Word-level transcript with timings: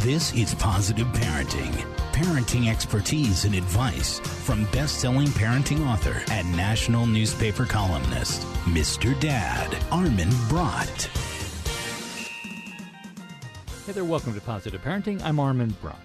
This 0.00 0.32
is 0.34 0.54
Positive 0.54 1.06
Parenting. 1.08 1.72
Parenting 2.12 2.70
expertise 2.70 3.44
and 3.44 3.54
advice 3.54 4.20
from 4.20 4.64
best-selling 4.66 5.28
parenting 5.28 5.84
author 5.84 6.22
and 6.30 6.56
national 6.56 7.06
newspaper 7.06 7.64
columnist, 7.64 8.42
Mr. 8.66 9.18
Dad, 9.18 9.76
Armin 9.90 10.30
Brott. 10.48 11.08
Hey 13.86 13.92
there, 13.92 14.04
welcome 14.04 14.32
to 14.34 14.40
Positive 14.40 14.80
Parenting. 14.80 15.20
I'm 15.24 15.40
Armin 15.40 15.74
Brott. 15.82 15.96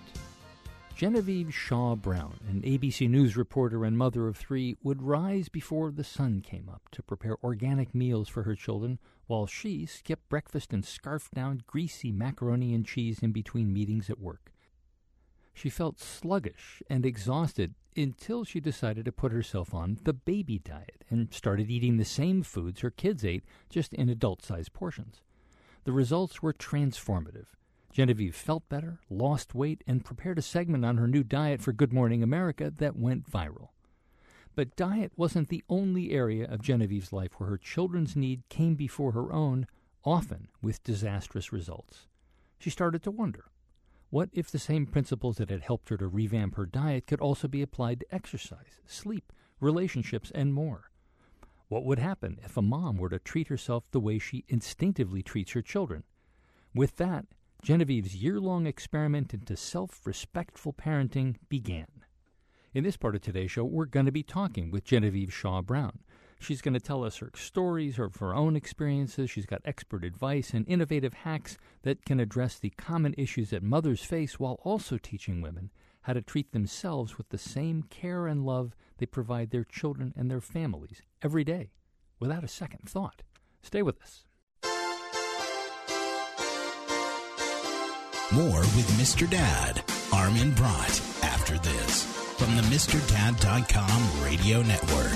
Genevieve 0.95 1.53
Shaw 1.53 1.95
Brown, 1.95 2.39
an 2.49 2.61
ABC 2.61 3.09
News 3.09 3.35
reporter 3.35 3.85
and 3.85 3.97
mother 3.97 4.27
of 4.27 4.37
three, 4.37 4.77
would 4.83 5.01
rise 5.01 5.49
before 5.49 5.91
the 5.91 6.03
sun 6.03 6.41
came 6.41 6.69
up 6.69 6.89
to 6.91 7.03
prepare 7.03 7.37
organic 7.43 7.93
meals 7.93 8.29
for 8.29 8.43
her 8.43 8.55
children 8.55 8.99
while 9.32 9.48
she 9.48 9.86
skipped 9.86 10.27
breakfast 10.27 10.73
and 10.73 10.84
scarfed 10.84 11.34
down 11.34 11.63
greasy 11.66 12.11
macaroni 12.11 12.73
and 12.73 12.85
cheese 12.85 13.20
in 13.20 13.31
between 13.31 13.72
meetings 13.72 14.09
at 14.09 14.20
work. 14.20 14.52
She 15.53 15.70
felt 15.70 16.02
sluggish 16.02 16.84
and 16.89 17.05
exhausted 17.05 17.73
until 17.95 18.44
she 18.44 18.59
decided 18.59 19.05
to 19.05 19.12
put 19.13 19.31
herself 19.31 19.73
on 19.73 19.99
the 20.03 20.12
baby 20.12 20.59
diet 20.59 21.05
and 21.09 21.34
started 21.34 21.72
eating 21.72 21.95
the 21.95 22.03
same 22.03 22.44
foods 22.44 22.81
her 22.81 22.91
kids 22.91 23.23
ate, 23.23 23.45
just 23.70 23.94
in 23.94 24.09
adult 24.09 24.44
sized 24.44 24.73
portions. 24.73 25.22
The 25.86 25.94
results 25.94 26.41
were 26.41 26.52
transformative. 26.52 27.48
Genevieve 27.89 28.36
felt 28.36 28.67
better, 28.67 29.00
lost 29.09 29.55
weight, 29.55 29.81
and 29.88 30.03
prepared 30.03 30.39
a 30.39 30.41
segment 30.41 30.84
on 30.84 30.98
her 30.98 31.08
new 31.08 31.23
diet 31.23 31.61
for 31.61 31.72
Good 31.72 31.94
Morning 31.94 32.22
America 32.22 32.70
that 32.80 32.98
went 32.98 33.31
viral. 33.31 33.70
But 34.55 34.75
diet 34.75 35.13
wasn't 35.15 35.49
the 35.49 35.63
only 35.69 36.11
area 36.11 36.45
of 36.45 36.61
Genevieve's 36.61 37.13
life 37.13 37.31
where 37.37 37.49
her 37.49 37.57
children's 37.57 38.15
need 38.15 38.47
came 38.49 38.75
before 38.75 39.13
her 39.13 39.31
own, 39.31 39.67
often 40.03 40.49
with 40.61 40.83
disastrous 40.83 41.53
results. 41.53 42.07
She 42.59 42.69
started 42.69 43.01
to 43.03 43.11
wonder 43.11 43.45
what 44.09 44.30
if 44.33 44.52
the 44.52 44.59
same 44.59 44.85
principles 44.85 45.38
that 45.38 45.49
had 45.49 45.61
helped 45.61 45.88
her 45.88 45.95
to 45.95 46.08
revamp 46.08 46.55
her 46.55 46.66
diet 46.66 47.08
could 47.08 47.21
also 47.21 47.47
be 47.47 47.61
applied 47.61 48.02
to 48.02 48.13
exercise, 48.13 48.81
sleep, 48.85 49.31
relationships, 49.61 50.31
and 50.35 50.53
more? 50.53 50.91
What 51.69 51.86
would 51.86 51.99
happen 51.99 52.38
if 52.43 52.58
a 52.58 52.61
mom 52.61 52.97
were 52.97 53.08
to 53.08 53.19
treat 53.19 53.47
herself 53.47 53.86
the 53.91 54.02
way 54.02 54.19
she 54.19 54.43
instinctively 54.49 55.23
treats 55.23 55.53
her 55.53 55.61
children? 55.61 56.03
With 56.75 56.97
that, 56.97 57.27
Genevieve's 57.63 58.15
year 58.15 58.41
long 58.41 58.67
experiment 58.67 59.33
into 59.33 59.55
self 59.55 60.05
respectful 60.05 60.73
parenting 60.73 61.38
began. 61.47 62.00
In 62.73 62.86
this 62.86 62.95
part 62.95 63.16
of 63.16 63.22
today's 63.22 63.52
show, 63.52 63.66
we're 63.66 63.83
going 63.83 64.05
to 64.05 64.14
be 64.14 64.23
talking 64.23 64.72
with 64.72 64.86
Genevieve 64.86 65.33
Shaw 65.33 65.61
Brown. 65.61 66.00
She's 66.39 66.61
going 66.61 66.73
to 66.73 66.80
tell 66.80 67.03
us 67.03 67.17
her 67.17 67.30
stories 67.36 67.97
her 67.97 68.33
own 68.33 68.55
experiences. 68.55 69.30
She's 69.30 69.45
got 69.45 69.61
expert 69.66 70.05
advice 70.05 70.53
and 70.53 70.66
innovative 70.69 71.14
hacks 71.14 71.58
that 71.83 72.05
can 72.05 72.22
address 72.22 72.58
the 72.58 72.69
common 72.69 73.14
issues 73.17 73.49
that 73.49 73.61
mothers 73.61 74.05
face 74.05 74.39
while 74.39 74.58
also 74.64 74.97
teaching 74.97 75.42
women 75.42 75.69
how 76.03 76.14
to 76.14 76.22
treat 76.22 76.53
themselves 76.53 77.17
with 77.17 77.27
the 77.27 77.38
same 77.38 77.83
care 77.83 78.25
and 78.25 78.45
love 78.45 78.73
they 78.99 79.05
provide 79.05 79.52
their 79.52 79.66
children 79.66 80.14
and 80.16 80.31
their 80.31 80.42
families 80.42 81.02
every 81.22 81.44
day 81.44 81.72
without 82.22 82.44
a 82.44 82.47
second 82.47 82.89
thought. 82.89 83.22
Stay 83.61 83.81
with 83.81 84.02
us. 84.02 84.23
More 88.31 88.61
with 88.61 88.89
Mr. 88.97 89.30
Dad, 89.30 89.83
Armin 90.14 90.53
Brott, 90.53 91.02
after 91.22 91.58
this 91.59 92.20
from 92.42 92.56
the 92.56 92.64
MrDad.com 92.64 94.23
radio 94.23 94.64
network. 94.64 95.14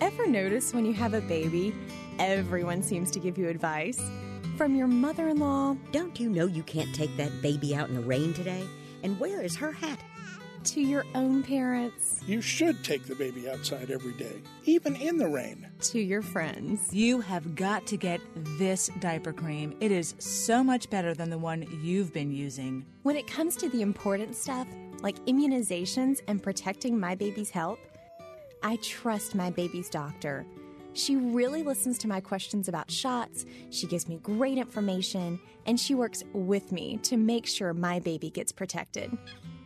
Ever 0.00 0.26
notice 0.26 0.74
when 0.74 0.84
you 0.84 0.92
have 0.92 1.14
a 1.14 1.20
baby, 1.20 1.72
everyone 2.18 2.82
seems 2.82 3.12
to 3.12 3.20
give 3.20 3.38
you 3.38 3.46
advice? 3.46 4.02
From 4.56 4.74
your 4.74 4.88
mother 4.88 5.28
in 5.28 5.38
law. 5.38 5.76
Don't 5.92 6.18
you 6.18 6.28
know 6.28 6.46
you 6.46 6.64
can't 6.64 6.92
take 6.92 7.16
that 7.16 7.40
baby 7.40 7.76
out 7.76 7.88
in 7.88 7.94
the 7.94 8.00
rain 8.00 8.34
today? 8.34 8.64
And 9.04 9.20
where 9.20 9.40
is 9.40 9.54
her 9.54 9.70
hat? 9.70 10.00
To 10.64 10.80
your 10.80 11.04
own 11.14 11.42
parents, 11.42 12.20
You 12.26 12.40
should 12.40 12.82
take 12.84 13.04
the 13.06 13.14
baby 13.14 13.48
outside 13.48 13.90
every 13.90 14.12
day, 14.12 14.40
even 14.64 14.96
in 14.96 15.16
the 15.16 15.28
rain. 15.28 15.66
to 15.82 16.00
your 16.00 16.22
friends. 16.22 16.92
You 16.92 17.20
have 17.20 17.54
got 17.54 17.86
to 17.86 17.96
get 17.96 18.20
this 18.58 18.90
diaper 19.00 19.32
cream. 19.32 19.74
It 19.80 19.90
is 19.92 20.14
so 20.18 20.62
much 20.62 20.90
better 20.90 21.14
than 21.14 21.30
the 21.30 21.38
one 21.38 21.66
you've 21.82 22.12
been 22.12 22.32
using. 22.32 22.84
When 23.02 23.16
it 23.16 23.26
comes 23.26 23.56
to 23.56 23.68
the 23.68 23.82
important 23.82 24.34
stuff, 24.34 24.66
like 25.00 25.16
immunizations 25.26 26.20
and 26.26 26.42
protecting 26.42 26.98
my 26.98 27.14
baby's 27.14 27.50
health, 27.50 27.78
I 28.62 28.76
trust 28.76 29.34
my 29.34 29.50
baby's 29.50 29.88
doctor. 29.88 30.44
She 30.94 31.14
really 31.16 31.62
listens 31.62 31.96
to 31.98 32.08
my 32.08 32.20
questions 32.20 32.66
about 32.68 32.90
shots, 32.90 33.46
she 33.70 33.86
gives 33.86 34.08
me 34.08 34.16
great 34.16 34.58
information, 34.58 35.38
and 35.66 35.78
she 35.78 35.94
works 35.94 36.24
with 36.32 36.72
me 36.72 36.96
to 37.04 37.16
make 37.16 37.46
sure 37.46 37.72
my 37.72 38.00
baby 38.00 38.30
gets 38.30 38.50
protected. 38.50 39.16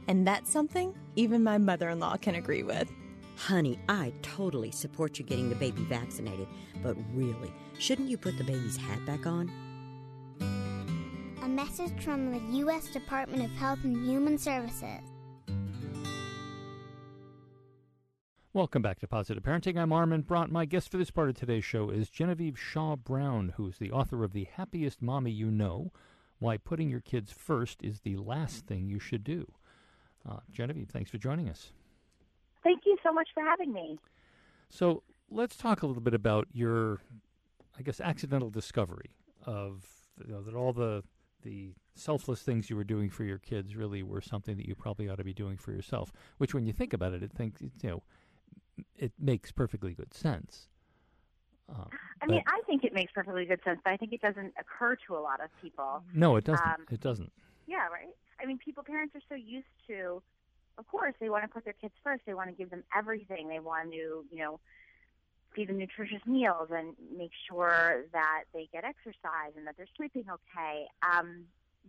And 0.09 0.27
that's 0.27 0.51
something 0.51 0.95
even 1.17 1.43
my 1.43 1.59
mother 1.59 1.91
in 1.91 1.99
law 2.01 2.17
can 2.17 2.35
agree 2.35 2.63
with. 2.63 2.91
Honey, 3.37 3.79
I 3.89 4.13
totally 4.23 4.71
support 4.71 5.19
you 5.19 5.25
getting 5.25 5.49
the 5.49 5.55
baby 5.55 5.83
vaccinated, 5.85 6.47
but 6.83 6.97
really, 7.15 7.53
shouldn't 7.79 8.09
you 8.09 8.19
put 8.19 8.39
the 8.39 8.45
baby's 8.45 8.77
hat 8.77 9.05
back 9.07 9.27
on? 9.27 9.51
A 11.43 11.49
message 11.49 11.93
from 12.03 12.31
the 12.31 12.59
U.S. 12.59 12.89
Department 12.89 13.45
of 13.45 13.51
Health 13.53 13.81
and 13.85 14.07
Human 14.07 14.39
Services. 14.39 15.01
Welcome 18.55 18.83
back 18.83 19.01
to 19.01 19.09
Positive 19.09 19.43
Parenting. 19.43 19.79
I'm 19.79 19.95
Armin 19.95 20.23
Brott. 20.23 20.51
My 20.51 20.67
guest 20.67 20.91
for 20.91 20.99
this 20.99 21.11
part 21.11 21.31
of 21.31 21.37
today's 21.37 21.65
show 21.65 21.89
is 21.89 22.11
Genevieve 22.11 22.59
Shaw 22.59 22.97
Brown, 22.97 23.55
who 23.57 23.67
is 23.67 23.79
the 23.79 23.91
author 23.91 24.25
of 24.25 24.35
The 24.35 24.47
Happiest 24.57 25.01
Mommy 25.01 25.31
You 25.31 25.51
Know 25.51 25.91
Why 26.39 26.59
Putting 26.59 26.91
Your 26.91 27.01
Kids 27.01 27.33
First 27.33 27.83
is 27.83 28.01
the 28.01 28.17
Last 28.17 28.67
Thing 28.67 28.91
You 28.91 28.99
Should 28.99 29.25
Do. 29.25 29.55
Uh, 30.29 30.39
Genevieve, 30.53 30.89
thanks 30.89 31.11
for 31.11 31.19
joining 31.19 31.49
us. 31.49 31.73
Thank 32.63 32.83
you 32.87 32.97
so 33.03 33.13
much 33.13 33.29
for 33.35 33.43
having 33.43 33.73
me. 33.73 33.99
So 34.69 35.03
let's 35.31 35.57
talk 35.57 35.83
a 35.83 35.87
little 35.87 36.03
bit 36.03 36.15
about 36.15 36.49
your, 36.53 37.01
I 37.79 37.83
guess, 37.83 38.01
accidental 38.01 38.51
discovery 38.51 39.11
of 39.45 39.85
you 40.25 40.33
know, 40.33 40.43
that 40.43 40.55
all 40.55 40.73
the 40.73 41.03
the 41.43 41.73
selfless 41.97 42.43
things 42.43 42.71
you 42.71 42.77
were 42.77 42.85
doing 42.85 43.11
for 43.11 43.25
your 43.25 43.39
kids 43.39 43.75
really 43.75 44.03
were 44.03 44.21
something 44.21 44.57
that 44.57 44.67
you 44.67 44.77
probably 44.77 45.09
ought 45.09 45.17
to 45.17 45.25
be 45.25 45.33
doing 45.35 45.57
for 45.57 45.73
yourself. 45.73 46.13
Which, 46.39 46.55
when 46.55 46.67
you 46.67 46.73
think 46.73 46.93
about 46.93 47.13
it, 47.13 47.23
it 47.23 47.33
thinks 47.33 47.61
you 47.61 47.71
know, 47.83 48.03
it 48.97 49.13
makes 49.19 49.51
perfectly 49.51 49.93
good 49.93 50.15
sense. 50.15 50.69
Uh, 51.69 51.85
I 52.21 52.27
mean, 52.27 52.43
I 52.47 52.61
think 52.67 52.85
it 52.85 52.93
makes 52.93 53.13
perfectly 53.13 53.45
good 53.45 53.61
sense, 53.65 53.81
but 53.85 53.93
I 53.93 53.97
think 53.97 54.13
it 54.13 54.21
doesn't 54.21 54.53
occur 54.59 54.97
to 55.07 55.17
a 55.17 55.21
lot 55.21 55.43
of 55.43 55.49
people. 55.61 56.03
No, 56.15 56.37
it 56.37 56.45
doesn't. 56.45 56.65
Um, 56.67 56.87
it 56.91 57.01
doesn't. 57.01 57.33
Yeah, 57.67 57.87
right. 57.89 58.15
I 58.43 58.47
mean, 58.47 58.59
people, 58.59 58.83
parents 58.83 59.15
are 59.15 59.21
so 59.29 59.35
used 59.35 59.67
to, 59.89 60.23
of 60.79 60.89
course, 60.89 61.15
they 61.21 61.31
want 61.31 61.45
to 61.45 61.49
put 61.49 61.65
their 61.65 61.75
kids 61.75 61.95
first. 62.03 62.23
They 62.27 62.35
want 62.35 62.51
to 62.51 62.57
give 62.57 62.71
them 62.71 62.83
everything. 62.97 63.49
They 63.49 63.61
want 63.61 63.93
to, 63.93 64.25
you 64.31 64.39
know, 64.39 64.59
feed 65.55 65.69
them 65.69 65.79
nutritious 65.79 66.25
meals 66.27 66.69
and 66.71 66.95
make 67.17 67.31
sure 67.49 68.05
that 68.13 68.45
they 68.55 68.69
get 68.73 68.85
exercise 68.85 69.53
and 69.57 69.67
that 69.67 69.77
they're 69.77 69.87
sleeping 69.97 70.25
okay. 70.31 70.87
Um, 71.03 71.45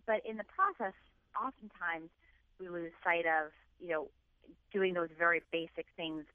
but 0.06 0.22
in 0.26 0.38
the 0.38 0.44
process, 0.44 0.94
oftentimes 1.36 2.10
we 2.60 2.68
lose 2.68 2.92
sight 3.04 3.26
of, 3.26 3.52
you 3.80 3.90
know, 3.90 4.08
doing 4.74 4.94
those 4.94 5.10
very 5.18 5.42
basic 5.52 5.86
things 5.96 6.26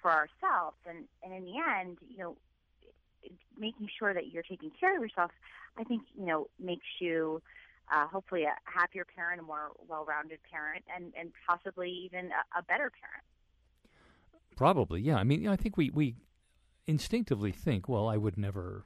for 0.00 0.10
ourselves. 0.10 0.76
And, 0.88 1.04
and 1.22 1.34
in 1.34 1.44
the 1.44 1.58
end, 1.58 1.98
you 2.08 2.18
know, 2.18 2.36
making 3.58 3.88
sure 3.98 4.14
that 4.14 4.28
you're 4.28 4.44
taking 4.44 4.70
care 4.78 4.96
of 4.96 5.02
yourself, 5.02 5.32
I 5.76 5.84
think, 5.84 6.02
you 6.16 6.26
know, 6.26 6.48
makes 6.60 6.86
you 7.00 7.42
uh, 7.92 8.06
hopefully 8.06 8.44
a 8.44 8.54
happier 8.64 9.04
parent, 9.04 9.40
a 9.40 9.44
more 9.44 9.70
well-rounded 9.88 10.38
parent, 10.50 10.84
and 10.94 11.12
and 11.18 11.32
possibly 11.48 11.90
even 11.90 12.26
a, 12.26 12.58
a 12.58 12.62
better 12.62 12.90
parent. 12.90 13.24
Probably, 14.56 15.00
yeah. 15.00 15.16
I 15.16 15.24
mean, 15.24 15.42
you 15.42 15.46
know, 15.48 15.52
I 15.52 15.56
think 15.56 15.76
we 15.76 15.90
we 15.90 16.16
instinctively 16.86 17.52
think, 17.52 17.88
well, 17.88 18.08
I 18.08 18.16
would 18.16 18.38
never 18.38 18.84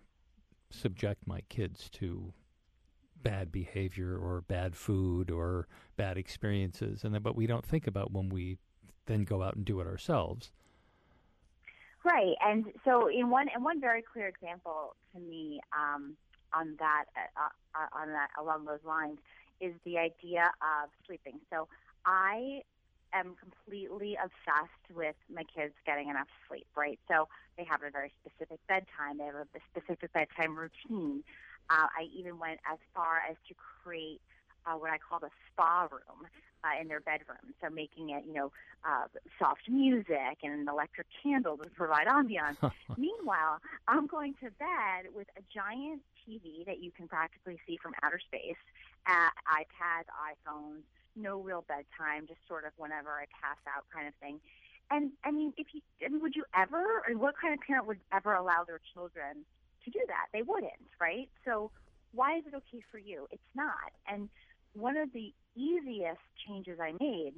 subject 0.70 1.26
my 1.26 1.43
kids 1.49 1.88
to 1.91 2.32
bad 3.23 3.52
behavior 3.52 4.17
or 4.17 4.41
bad 4.43 4.76
food 4.76 5.31
or 5.31 5.69
bad 5.96 6.17
experiences, 6.17 7.05
and 7.05 7.14
then, 7.14 7.23
but 7.23 7.37
we 7.37 7.46
don't 7.46 7.64
think 7.64 7.87
about 7.87 8.12
when 8.12 8.29
we 8.29 8.58
then 9.06 9.25
go 9.25 9.43
out 9.43 9.56
and 9.56 9.64
do 9.64 9.81
it 9.81 9.87
ourselves. 9.87 10.53
Right, 12.03 12.35
and 12.44 12.67
so 12.85 13.08
in 13.08 13.29
one 13.31 13.49
in 13.55 13.62
one 13.62 13.81
very 13.81 14.03
clear 14.03 14.26
example 14.26 14.96
to 15.14 15.20
me. 15.20 15.61
Um, 15.76 16.17
on 16.55 16.76
that 16.79 17.05
uh, 17.17 17.49
uh, 17.75 17.87
on 17.93 18.08
that 18.08 18.29
along 18.38 18.64
those 18.64 18.85
lines 18.85 19.19
is 19.61 19.75
the 19.85 19.99
idea 19.99 20.50
of 20.62 20.91
sleeping. 21.06 21.41
So 21.50 21.69
I 22.06 22.62
am 23.12 23.35
completely 23.37 24.17
obsessed 24.17 24.97
with 24.97 25.17
my 25.32 25.44
kids 25.44 25.75
getting 25.85 26.08
enough 26.08 26.29
sleep, 26.49 26.67
right? 26.76 26.99
So 27.08 27.29
they 27.58 27.64
have 27.64 27.82
a 27.82 27.91
very 27.91 28.12
specific 28.25 28.58
bedtime. 28.69 29.19
They 29.19 29.25
have 29.25 29.35
a 29.35 29.47
specific 29.70 30.12
bedtime 30.12 30.56
routine. 30.56 31.23
Uh, 31.69 31.87
I 31.97 32.08
even 32.17 32.38
went 32.38 32.61
as 32.70 32.79
far 32.94 33.20
as 33.29 33.37
to 33.49 33.55
create 33.82 34.20
uh, 34.67 34.75
what 34.75 34.91
I 34.91 34.99
call 34.99 35.19
the 35.19 35.31
spa 35.53 35.88
room 35.91 36.26
uh, 36.64 36.81
in 36.81 36.88
their 36.88 37.00
bedroom. 37.00 37.55
So 37.62 37.70
making 37.70 38.11
it, 38.11 38.25
you 38.26 38.35
know, 38.35 38.53
uh, 38.85 39.06
soft 39.38 39.69
music 39.69 40.38
and 40.43 40.53
an 40.61 40.69
electric 40.69 41.06
candle 41.23 41.56
to 41.58 41.69
provide 41.70 42.06
ambiance. 42.06 42.56
Meanwhile, 42.96 43.61
I'm 43.88 44.06
going 44.06 44.35
to 44.43 44.50
bed 44.50 45.12
with 45.14 45.29
a 45.37 45.43
giant 45.53 46.03
TV 46.26 46.64
that 46.67 46.81
you 46.81 46.90
can 46.90 47.08
practically 47.08 47.58
see 47.67 47.78
from 47.82 47.94
outer 48.02 48.20
space, 48.20 48.61
uh, 49.06 49.31
iPads, 49.49 50.08
iPhones, 50.14 50.82
no 51.17 51.40
real 51.40 51.64
bedtime, 51.67 52.26
just 52.26 52.40
sort 52.49 52.64
of 52.64 52.72
whenever 52.76 53.11
I 53.11 53.25
pass 53.43 53.58
out 53.67 53.84
kind 53.93 54.06
of 54.06 54.14
thing. 54.20 54.40
And 54.90 55.12
I 55.25 55.31
mean, 55.31 55.52
if 55.56 55.69
you, 55.72 55.81
I 56.05 56.08
mean, 56.08 56.20
would 56.20 56.34
you 56.34 56.44
ever, 56.55 57.02
or 57.06 57.17
what 57.17 57.34
kind 57.40 57.55
of 57.55 57.61
parent 57.61 57.87
would 57.87 58.00
ever 58.12 58.34
allow 58.34 58.64
their 58.67 58.81
children 58.93 59.44
to 59.84 59.90
do 59.90 60.00
that? 60.08 60.26
They 60.32 60.43
wouldn't, 60.43 60.90
right? 61.00 61.28
So 61.44 61.70
why 62.12 62.38
is 62.38 62.44
it 62.46 62.55
okay 62.55 62.82
for 62.90 62.99
you? 62.99 63.26
It's 63.31 63.43
not. 63.55 63.93
And 64.08 64.28
one 64.72 64.96
of 64.96 65.12
the 65.12 65.32
easiest 65.55 66.20
changes 66.46 66.78
I 66.81 66.93
made 67.00 67.34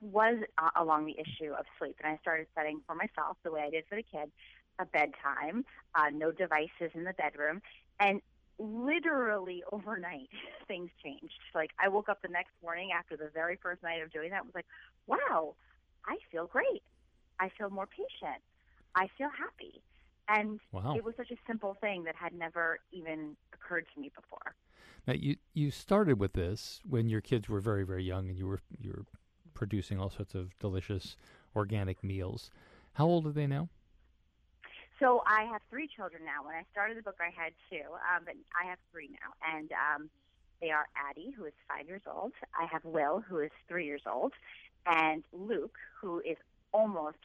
was 0.00 0.36
uh, 0.58 0.70
along 0.76 1.06
the 1.06 1.16
issue 1.18 1.52
of 1.52 1.64
sleep. 1.78 1.96
And 2.02 2.12
I 2.12 2.18
started 2.20 2.46
setting 2.54 2.80
for 2.86 2.94
myself, 2.94 3.36
the 3.42 3.52
way 3.52 3.62
I 3.62 3.70
did 3.70 3.84
for 3.88 3.96
the 3.96 4.02
kid, 4.02 4.30
a 4.78 4.86
bedtime, 4.86 5.64
uh, 5.94 6.10
no 6.12 6.32
devices 6.32 6.90
in 6.94 7.04
the 7.04 7.14
bedroom. 7.14 7.62
And 8.00 8.20
literally 8.58 9.62
overnight, 9.72 10.28
things 10.68 10.90
changed. 11.02 11.40
Like 11.54 11.70
I 11.78 11.88
woke 11.88 12.08
up 12.08 12.22
the 12.22 12.28
next 12.28 12.52
morning 12.62 12.90
after 12.96 13.16
the 13.16 13.30
very 13.32 13.58
first 13.62 13.82
night 13.82 14.02
of 14.02 14.12
doing 14.12 14.30
that, 14.30 14.44
was 14.44 14.54
like, 14.54 14.66
wow, 15.06 15.54
I 16.06 16.16
feel 16.30 16.46
great. 16.46 16.82
I 17.40 17.50
feel 17.58 17.70
more 17.70 17.86
patient. 17.86 18.42
I 18.94 19.08
feel 19.18 19.28
happy. 19.28 19.82
And 20.28 20.60
wow. 20.72 20.94
it 20.96 21.04
was 21.04 21.14
such 21.16 21.30
a 21.30 21.36
simple 21.46 21.76
thing 21.80 22.04
that 22.04 22.14
had 22.16 22.32
never 22.32 22.78
even 22.92 23.36
occurred 23.52 23.86
to 23.94 24.00
me 24.00 24.10
before. 24.14 24.54
Now 25.06 25.14
you 25.14 25.36
you 25.52 25.70
started 25.70 26.18
with 26.18 26.32
this 26.32 26.80
when 26.88 27.08
your 27.08 27.20
kids 27.20 27.48
were 27.48 27.60
very 27.60 27.84
very 27.84 28.04
young, 28.04 28.28
and 28.28 28.38
you 28.38 28.46
were 28.46 28.60
you 28.78 28.90
were 28.90 29.04
producing 29.52 30.00
all 30.00 30.10
sorts 30.10 30.34
of 30.34 30.58
delicious 30.58 31.16
organic 31.54 32.02
meals. 32.02 32.50
How 32.94 33.06
old 33.06 33.26
are 33.26 33.32
they 33.32 33.46
now? 33.46 33.68
So 35.00 35.22
I 35.26 35.44
have 35.44 35.60
three 35.70 35.88
children 35.88 36.22
now. 36.24 36.46
When 36.46 36.54
I 36.54 36.62
started 36.72 36.96
the 36.96 37.02
book, 37.02 37.18
I 37.20 37.30
had 37.34 37.52
two, 37.70 37.84
um, 37.94 38.22
but 38.24 38.34
I 38.60 38.68
have 38.68 38.78
three 38.92 39.08
now, 39.10 39.34
and 39.56 39.70
um, 39.72 40.10
they 40.60 40.70
are 40.70 40.86
Addie, 40.96 41.34
who 41.36 41.44
is 41.44 41.52
five 41.68 41.86
years 41.86 42.02
old. 42.06 42.32
I 42.58 42.66
have 42.66 42.84
Will, 42.84 43.20
who 43.20 43.38
is 43.38 43.50
three 43.68 43.86
years 43.86 44.02
old, 44.10 44.32
and 44.86 45.24
Luke, 45.32 45.76
who 46.00 46.20
is 46.20 46.36
almost 46.72 47.18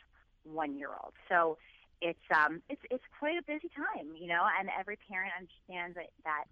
one 0.44 0.78
year 0.78 0.90
old. 0.90 1.14
So 1.28 1.58
it's 2.02 2.20
um 2.34 2.62
it's 2.70 2.82
it's 2.90 3.04
quite 3.20 3.38
a 3.38 3.44
busy 3.44 3.70
time, 3.70 4.16
you 4.18 4.28
know, 4.28 4.44
and 4.60 4.70
every 4.78 4.98
parent 5.10 5.34
understands 5.38 5.96
that 5.96 6.10
that 6.24 6.46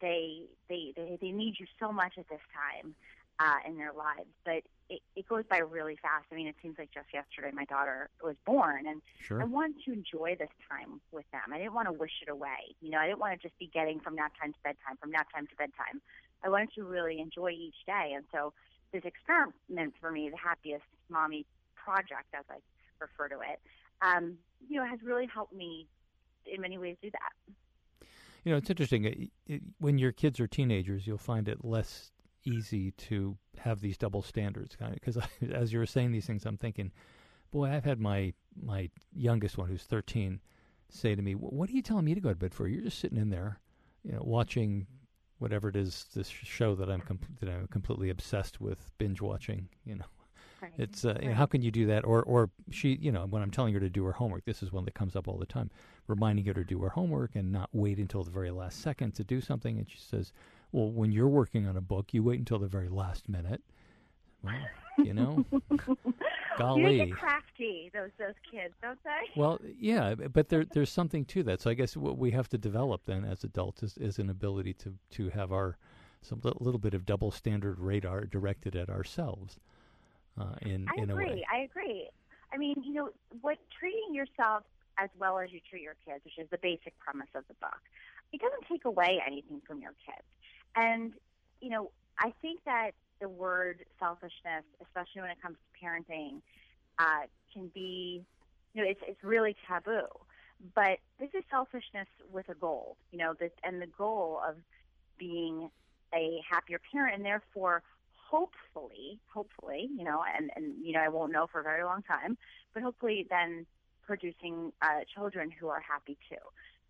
they 0.00 0.42
they 0.68 0.92
they, 0.96 1.18
they 1.20 1.30
need 1.30 1.56
you 1.58 1.66
so 1.80 1.92
much 1.92 2.14
at 2.18 2.28
this 2.28 2.40
time 2.54 2.94
uh, 3.38 3.68
in 3.68 3.76
their 3.76 3.92
lives, 3.92 4.28
but 4.44 4.62
it, 4.88 5.00
it 5.16 5.28
goes 5.28 5.44
by 5.48 5.58
really 5.58 5.96
fast. 6.00 6.26
I 6.30 6.34
mean, 6.34 6.46
it 6.46 6.54
seems 6.62 6.76
like 6.78 6.90
just 6.92 7.06
yesterday 7.12 7.50
my 7.52 7.64
daughter 7.64 8.08
was 8.22 8.36
born, 8.44 8.86
and 8.86 9.02
sure. 9.20 9.42
I 9.42 9.44
wanted 9.44 9.76
to 9.84 9.92
enjoy 9.92 10.36
this 10.38 10.50
time 10.70 11.00
with 11.12 11.24
them. 11.32 11.52
I 11.52 11.58
didn't 11.58 11.74
want 11.74 11.88
to 11.88 11.92
wish 11.92 12.12
it 12.22 12.30
away. 12.30 12.74
You 12.80 12.90
know, 12.90 12.98
I 12.98 13.06
didn't 13.06 13.18
want 13.18 13.40
to 13.40 13.48
just 13.48 13.58
be 13.58 13.70
getting 13.72 14.00
from 14.00 14.14
nap 14.14 14.32
time 14.40 14.52
to 14.52 14.58
bedtime, 14.62 14.96
from 15.00 15.10
nap 15.10 15.28
time 15.34 15.46
to 15.46 15.56
bedtime. 15.56 16.00
I 16.44 16.48
wanted 16.48 16.70
to 16.76 16.84
really 16.84 17.20
enjoy 17.20 17.50
each 17.50 17.74
day, 17.86 18.12
and 18.14 18.24
so 18.32 18.52
this 18.92 19.02
experiment 19.04 19.94
for 20.00 20.12
me, 20.12 20.30
the 20.30 20.36
happiest 20.36 20.84
mommy 21.08 21.46
project, 21.74 22.32
as 22.34 22.44
I 22.50 22.56
refer 23.00 23.28
to 23.28 23.40
it, 23.40 23.60
um, 24.02 24.36
you 24.68 24.78
know, 24.78 24.86
has 24.86 25.00
really 25.02 25.26
helped 25.26 25.54
me 25.54 25.86
in 26.46 26.60
many 26.60 26.78
ways 26.78 26.96
do 27.02 27.10
that. 27.10 28.06
You 28.44 28.52
know, 28.52 28.58
it's 28.58 28.70
interesting. 28.70 29.04
It, 29.04 29.30
it, 29.48 29.62
when 29.78 29.98
your 29.98 30.12
kids 30.12 30.38
are 30.38 30.46
teenagers, 30.46 31.06
you'll 31.06 31.18
find 31.18 31.48
it 31.48 31.64
less 31.64 32.12
easy 32.46 32.92
to 32.92 33.36
have 33.58 33.80
these 33.80 33.98
double 33.98 34.22
standards. 34.22 34.76
kind 34.76 34.92
of 34.92 35.00
Because 35.00 35.18
as 35.52 35.72
you 35.72 35.78
were 35.78 35.86
saying 35.86 36.12
these 36.12 36.26
things, 36.26 36.46
I'm 36.46 36.56
thinking, 36.56 36.92
boy, 37.50 37.70
I've 37.70 37.84
had 37.84 38.00
my 38.00 38.32
my 38.60 38.90
youngest 39.14 39.58
one, 39.58 39.68
who's 39.68 39.82
13, 39.84 40.40
say 40.88 41.14
to 41.14 41.22
me, 41.22 41.34
"What 41.34 41.68
are 41.68 41.72
you 41.72 41.82
telling 41.82 42.04
me 42.04 42.14
to 42.14 42.20
go 42.20 42.30
to 42.30 42.34
bed 42.36 42.54
for? 42.54 42.68
You're 42.68 42.82
just 42.82 42.98
sitting 42.98 43.18
in 43.18 43.30
there, 43.30 43.60
you 44.02 44.12
know, 44.12 44.22
watching 44.22 44.86
whatever 45.38 45.68
it 45.68 45.76
is, 45.76 46.06
this 46.14 46.28
show 46.28 46.74
that 46.74 46.88
I'm 46.90 47.02
com- 47.02 47.20
that 47.40 47.48
I'm 47.50 47.66
completely 47.68 48.08
obsessed 48.08 48.60
with 48.60 48.90
binge 48.98 49.20
watching. 49.20 49.68
You 49.84 49.96
know, 49.96 50.04
Right. 50.62 50.72
it's 50.78 51.04
uh, 51.04 51.18
you 51.20 51.28
know, 51.28 51.34
how 51.34 51.44
can 51.44 51.60
you 51.60 51.70
do 51.70 51.84
that? 51.86 52.04
Or 52.06 52.22
or 52.22 52.50
she, 52.70 52.96
you 53.00 53.12
know, 53.12 53.26
when 53.26 53.42
I'm 53.42 53.50
telling 53.50 53.74
her 53.74 53.80
to 53.80 53.90
do 53.90 54.04
her 54.04 54.12
homework, 54.12 54.46
this 54.46 54.62
is 54.62 54.72
one 54.72 54.86
that 54.86 54.94
comes 54.94 55.14
up 55.14 55.28
all 55.28 55.36
the 55.36 55.44
time, 55.44 55.70
reminding 56.06 56.46
her 56.46 56.54
to 56.54 56.64
do 56.64 56.80
her 56.80 56.88
homework 56.90 57.36
and 57.36 57.52
not 57.52 57.68
wait 57.72 57.98
until 57.98 58.24
the 58.24 58.30
very 58.30 58.50
last 58.50 58.80
second 58.80 59.14
to 59.16 59.24
do 59.24 59.42
something. 59.42 59.76
And 59.76 59.90
she 59.90 59.98
says, 59.98 60.32
"Well, 60.72 60.90
when 60.90 61.12
you're 61.12 61.28
working 61.28 61.66
on 61.66 61.76
a 61.76 61.80
book, 61.80 62.12
you 62.12 62.22
wait 62.22 62.38
until 62.38 62.58
the 62.58 62.66
very 62.66 62.88
last 62.88 63.28
minute." 63.28 63.62
Well, 64.42 64.54
you 64.98 65.14
know, 65.14 65.44
golly, 66.58 66.98
they 66.98 67.06
get 67.06 67.12
crafty. 67.12 67.90
Those 67.92 68.10
those 68.18 68.34
kids, 68.50 68.74
don't 68.82 68.98
they? 69.04 69.10
Well, 69.36 69.60
yeah, 69.78 70.14
but 70.14 70.48
there 70.48 70.64
there's 70.64 70.90
something 70.90 71.24
to 71.26 71.42
that. 71.44 71.60
So 71.62 71.70
I 71.70 71.74
guess 71.74 71.96
what 71.96 72.18
we 72.18 72.30
have 72.32 72.48
to 72.50 72.58
develop 72.58 73.02
then 73.06 73.24
as 73.24 73.44
adults 73.44 73.82
is, 73.82 73.96
is 73.98 74.18
an 74.18 74.30
ability 74.30 74.74
to 74.74 74.94
to 75.12 75.30
have 75.30 75.52
our 75.52 75.76
some 76.22 76.40
little 76.42 76.80
bit 76.80 76.94
of 76.94 77.06
double 77.06 77.30
standard 77.30 77.78
radar 77.78 78.24
directed 78.24 78.74
at 78.74 78.88
ourselves. 78.88 79.58
Uh, 80.38 80.54
in 80.62 80.86
I 80.88 81.02
in 81.02 81.10
agree. 81.10 81.24
a 81.24 81.28
way, 81.28 81.44
I 81.52 81.58
agree. 81.60 82.08
I 82.52 82.58
mean, 82.58 82.82
you 82.84 82.94
know, 82.94 83.10
what 83.40 83.58
treating 83.78 84.14
yourself 84.14 84.64
as 84.98 85.10
well 85.18 85.38
as 85.38 85.52
you 85.52 85.60
treat 85.68 85.82
your 85.82 85.96
kids, 86.06 86.24
which 86.24 86.38
is 86.38 86.48
the 86.50 86.58
basic 86.58 86.98
premise 86.98 87.28
of 87.34 87.44
the 87.48 87.54
book, 87.54 87.80
it 88.32 88.40
doesn't 88.40 88.66
take 88.70 88.84
away 88.84 89.20
anything 89.26 89.60
from 89.66 89.80
your 89.80 89.92
kids. 90.04 90.24
And 90.74 91.12
you 91.60 91.70
know, 91.70 91.90
I 92.18 92.32
think 92.42 92.60
that 92.64 92.92
the 93.20 93.28
word 93.28 93.84
selfishness, 93.98 94.64
especially 94.82 95.22
when 95.22 95.30
it 95.30 95.40
comes 95.40 95.56
to 95.56 95.84
parenting, 95.84 96.40
uh, 96.98 97.26
can 97.52 97.68
be, 97.74 98.22
you 98.74 98.82
know, 98.82 98.88
it's 98.88 99.00
it's 99.06 99.22
really 99.22 99.56
taboo. 99.66 100.06
But 100.74 100.98
this 101.20 101.28
is 101.34 101.44
selfishness 101.50 102.08
with 102.32 102.48
a 102.48 102.54
goal, 102.54 102.96
you 103.12 103.18
know, 103.18 103.34
this, 103.38 103.52
and 103.62 103.80
the 103.80 103.86
goal 103.86 104.40
of 104.46 104.56
being 105.18 105.70
a 106.14 106.40
happier 106.48 106.80
parent, 106.92 107.16
and 107.16 107.24
therefore, 107.24 107.82
hopefully, 108.14 109.18
hopefully, 109.32 109.88
you 109.96 110.04
know, 110.04 110.22
and 110.36 110.50
and 110.56 110.74
you 110.84 110.92
know, 110.92 111.00
I 111.00 111.08
won't 111.08 111.32
know 111.32 111.46
for 111.46 111.60
a 111.60 111.64
very 111.64 111.84
long 111.84 112.02
time, 112.02 112.38
but 112.72 112.82
hopefully, 112.82 113.26
then 113.28 113.66
producing 114.06 114.72
uh, 114.82 115.00
children 115.14 115.50
who 115.50 115.68
are 115.68 115.80
happy 115.80 116.16
too. 116.28 116.36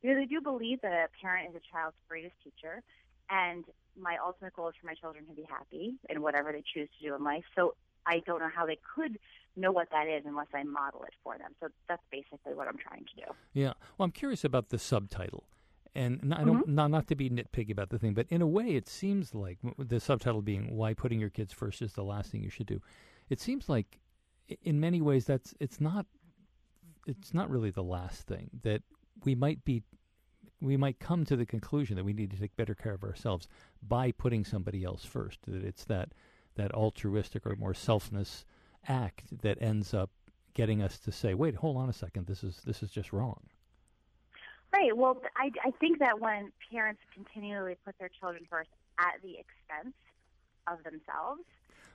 Because 0.02 0.18
I 0.18 0.26
do 0.26 0.40
believe 0.40 0.82
that 0.82 0.92
a 0.92 1.08
parent 1.20 1.48
is 1.50 1.56
a 1.56 1.72
child's 1.72 1.96
greatest 2.08 2.34
teacher, 2.44 2.82
and 3.30 3.64
my 3.98 4.16
ultimate 4.24 4.54
goal 4.54 4.68
is 4.68 4.74
for 4.80 4.86
my 4.86 4.94
children 4.94 5.26
to 5.26 5.32
be 5.32 5.46
happy 5.48 5.94
in 6.08 6.22
whatever 6.22 6.52
they 6.52 6.62
choose 6.74 6.88
to 7.00 7.08
do 7.08 7.14
in 7.14 7.24
life. 7.24 7.44
So 7.54 7.74
I 8.06 8.20
don't 8.26 8.40
know 8.40 8.50
how 8.54 8.66
they 8.66 8.78
could 8.94 9.18
know 9.56 9.72
what 9.72 9.88
that 9.90 10.06
is 10.06 10.22
unless 10.26 10.48
I 10.54 10.62
model 10.62 11.02
it 11.04 11.14
for 11.24 11.38
them. 11.38 11.52
So 11.60 11.68
that's 11.88 12.02
basically 12.10 12.54
what 12.54 12.68
I'm 12.68 12.76
trying 12.76 13.04
to 13.04 13.24
do. 13.24 13.32
Yeah. 13.54 13.72
Well, 13.96 14.04
I'm 14.04 14.12
curious 14.12 14.44
about 14.44 14.68
the 14.68 14.78
subtitle. 14.78 15.44
And 15.94 16.34
I 16.34 16.44
don't 16.44 16.58
Mm-hmm. 16.58 16.74
not 16.74 16.90
not 16.90 17.06
to 17.06 17.14
be 17.14 17.30
nitpicky 17.30 17.70
about 17.72 17.88
the 17.88 17.98
thing, 17.98 18.12
but 18.12 18.26
in 18.28 18.42
a 18.42 18.46
way, 18.46 18.76
it 18.76 18.86
seems 18.86 19.34
like 19.34 19.56
the 19.78 19.98
subtitle 19.98 20.42
being 20.42 20.76
"Why 20.76 20.92
Putting 20.92 21.18
Your 21.18 21.30
Kids 21.30 21.54
First 21.54 21.80
Is 21.80 21.94
the 21.94 22.04
Last 22.04 22.30
Thing 22.32 22.42
You 22.42 22.50
Should 22.50 22.66
Do." 22.66 22.82
It 23.30 23.40
seems 23.40 23.66
like, 23.70 23.98
in 24.62 24.78
many 24.78 25.00
ways, 25.00 25.24
that's 25.24 25.54
it's 25.58 25.80
not 25.80 26.04
it's 27.06 27.32
not 27.32 27.48
really 27.48 27.70
the 27.70 27.82
last 27.82 28.26
thing 28.26 28.50
that 28.62 28.82
we 29.24 29.34
might 29.34 29.64
be 29.64 29.84
we 30.60 30.76
might 30.76 30.98
come 30.98 31.24
to 31.24 31.36
the 31.36 31.46
conclusion 31.46 31.96
that 31.96 32.04
we 32.04 32.12
need 32.12 32.30
to 32.30 32.38
take 32.38 32.56
better 32.56 32.74
care 32.74 32.94
of 32.94 33.04
ourselves 33.04 33.48
by 33.86 34.10
putting 34.12 34.44
somebody 34.44 34.84
else 34.84 35.04
first. 35.04 35.40
That 35.46 35.62
it's 35.64 35.84
that 35.84 36.10
that 36.54 36.72
altruistic 36.72 37.46
or 37.46 37.54
more 37.56 37.74
selfless 37.74 38.44
act 38.88 39.24
that 39.42 39.58
ends 39.60 39.92
up 39.92 40.10
getting 40.54 40.82
us 40.82 40.98
to 41.00 41.12
say, 41.12 41.34
"Wait, 41.34 41.56
hold 41.56 41.76
on 41.76 41.88
a 41.88 41.92
second. 41.92 42.26
This 42.26 42.42
is 42.42 42.62
this 42.64 42.82
is 42.82 42.90
just 42.90 43.12
wrong." 43.12 43.48
Right. 44.72 44.96
Well, 44.96 45.22
I, 45.36 45.50
I 45.64 45.70
think 45.80 46.00
that 46.00 46.20
when 46.20 46.52
parents 46.70 47.00
continually 47.14 47.76
put 47.84 47.96
their 47.98 48.10
children 48.20 48.44
first 48.50 48.70
at 48.98 49.14
the 49.22 49.38
expense 49.38 49.94
of 50.66 50.82
themselves, 50.82 51.42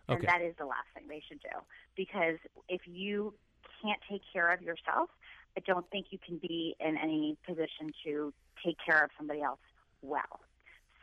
then 0.08 0.18
Okay. 0.18 0.26
that 0.28 0.42
is 0.42 0.56
the 0.58 0.66
last 0.66 0.88
thing 0.96 1.08
they 1.08 1.22
should 1.28 1.42
do. 1.42 1.58
Because 1.96 2.38
if 2.70 2.82
you 2.86 3.34
can't 3.82 4.00
take 4.10 4.22
care 4.32 4.52
of 4.52 4.62
yourself, 4.62 5.10
I 5.58 5.62
don't 5.62 5.90
think 5.90 6.08
you 6.12 6.20
can 6.26 6.38
be 6.38 6.76
in 6.80 6.98
any 6.98 7.38
position 7.46 7.92
to 8.06 8.34
take 8.66 8.78
care 8.84 9.04
of 9.04 9.10
somebody 9.18 9.42
else 9.42 9.60
well. 10.02 10.40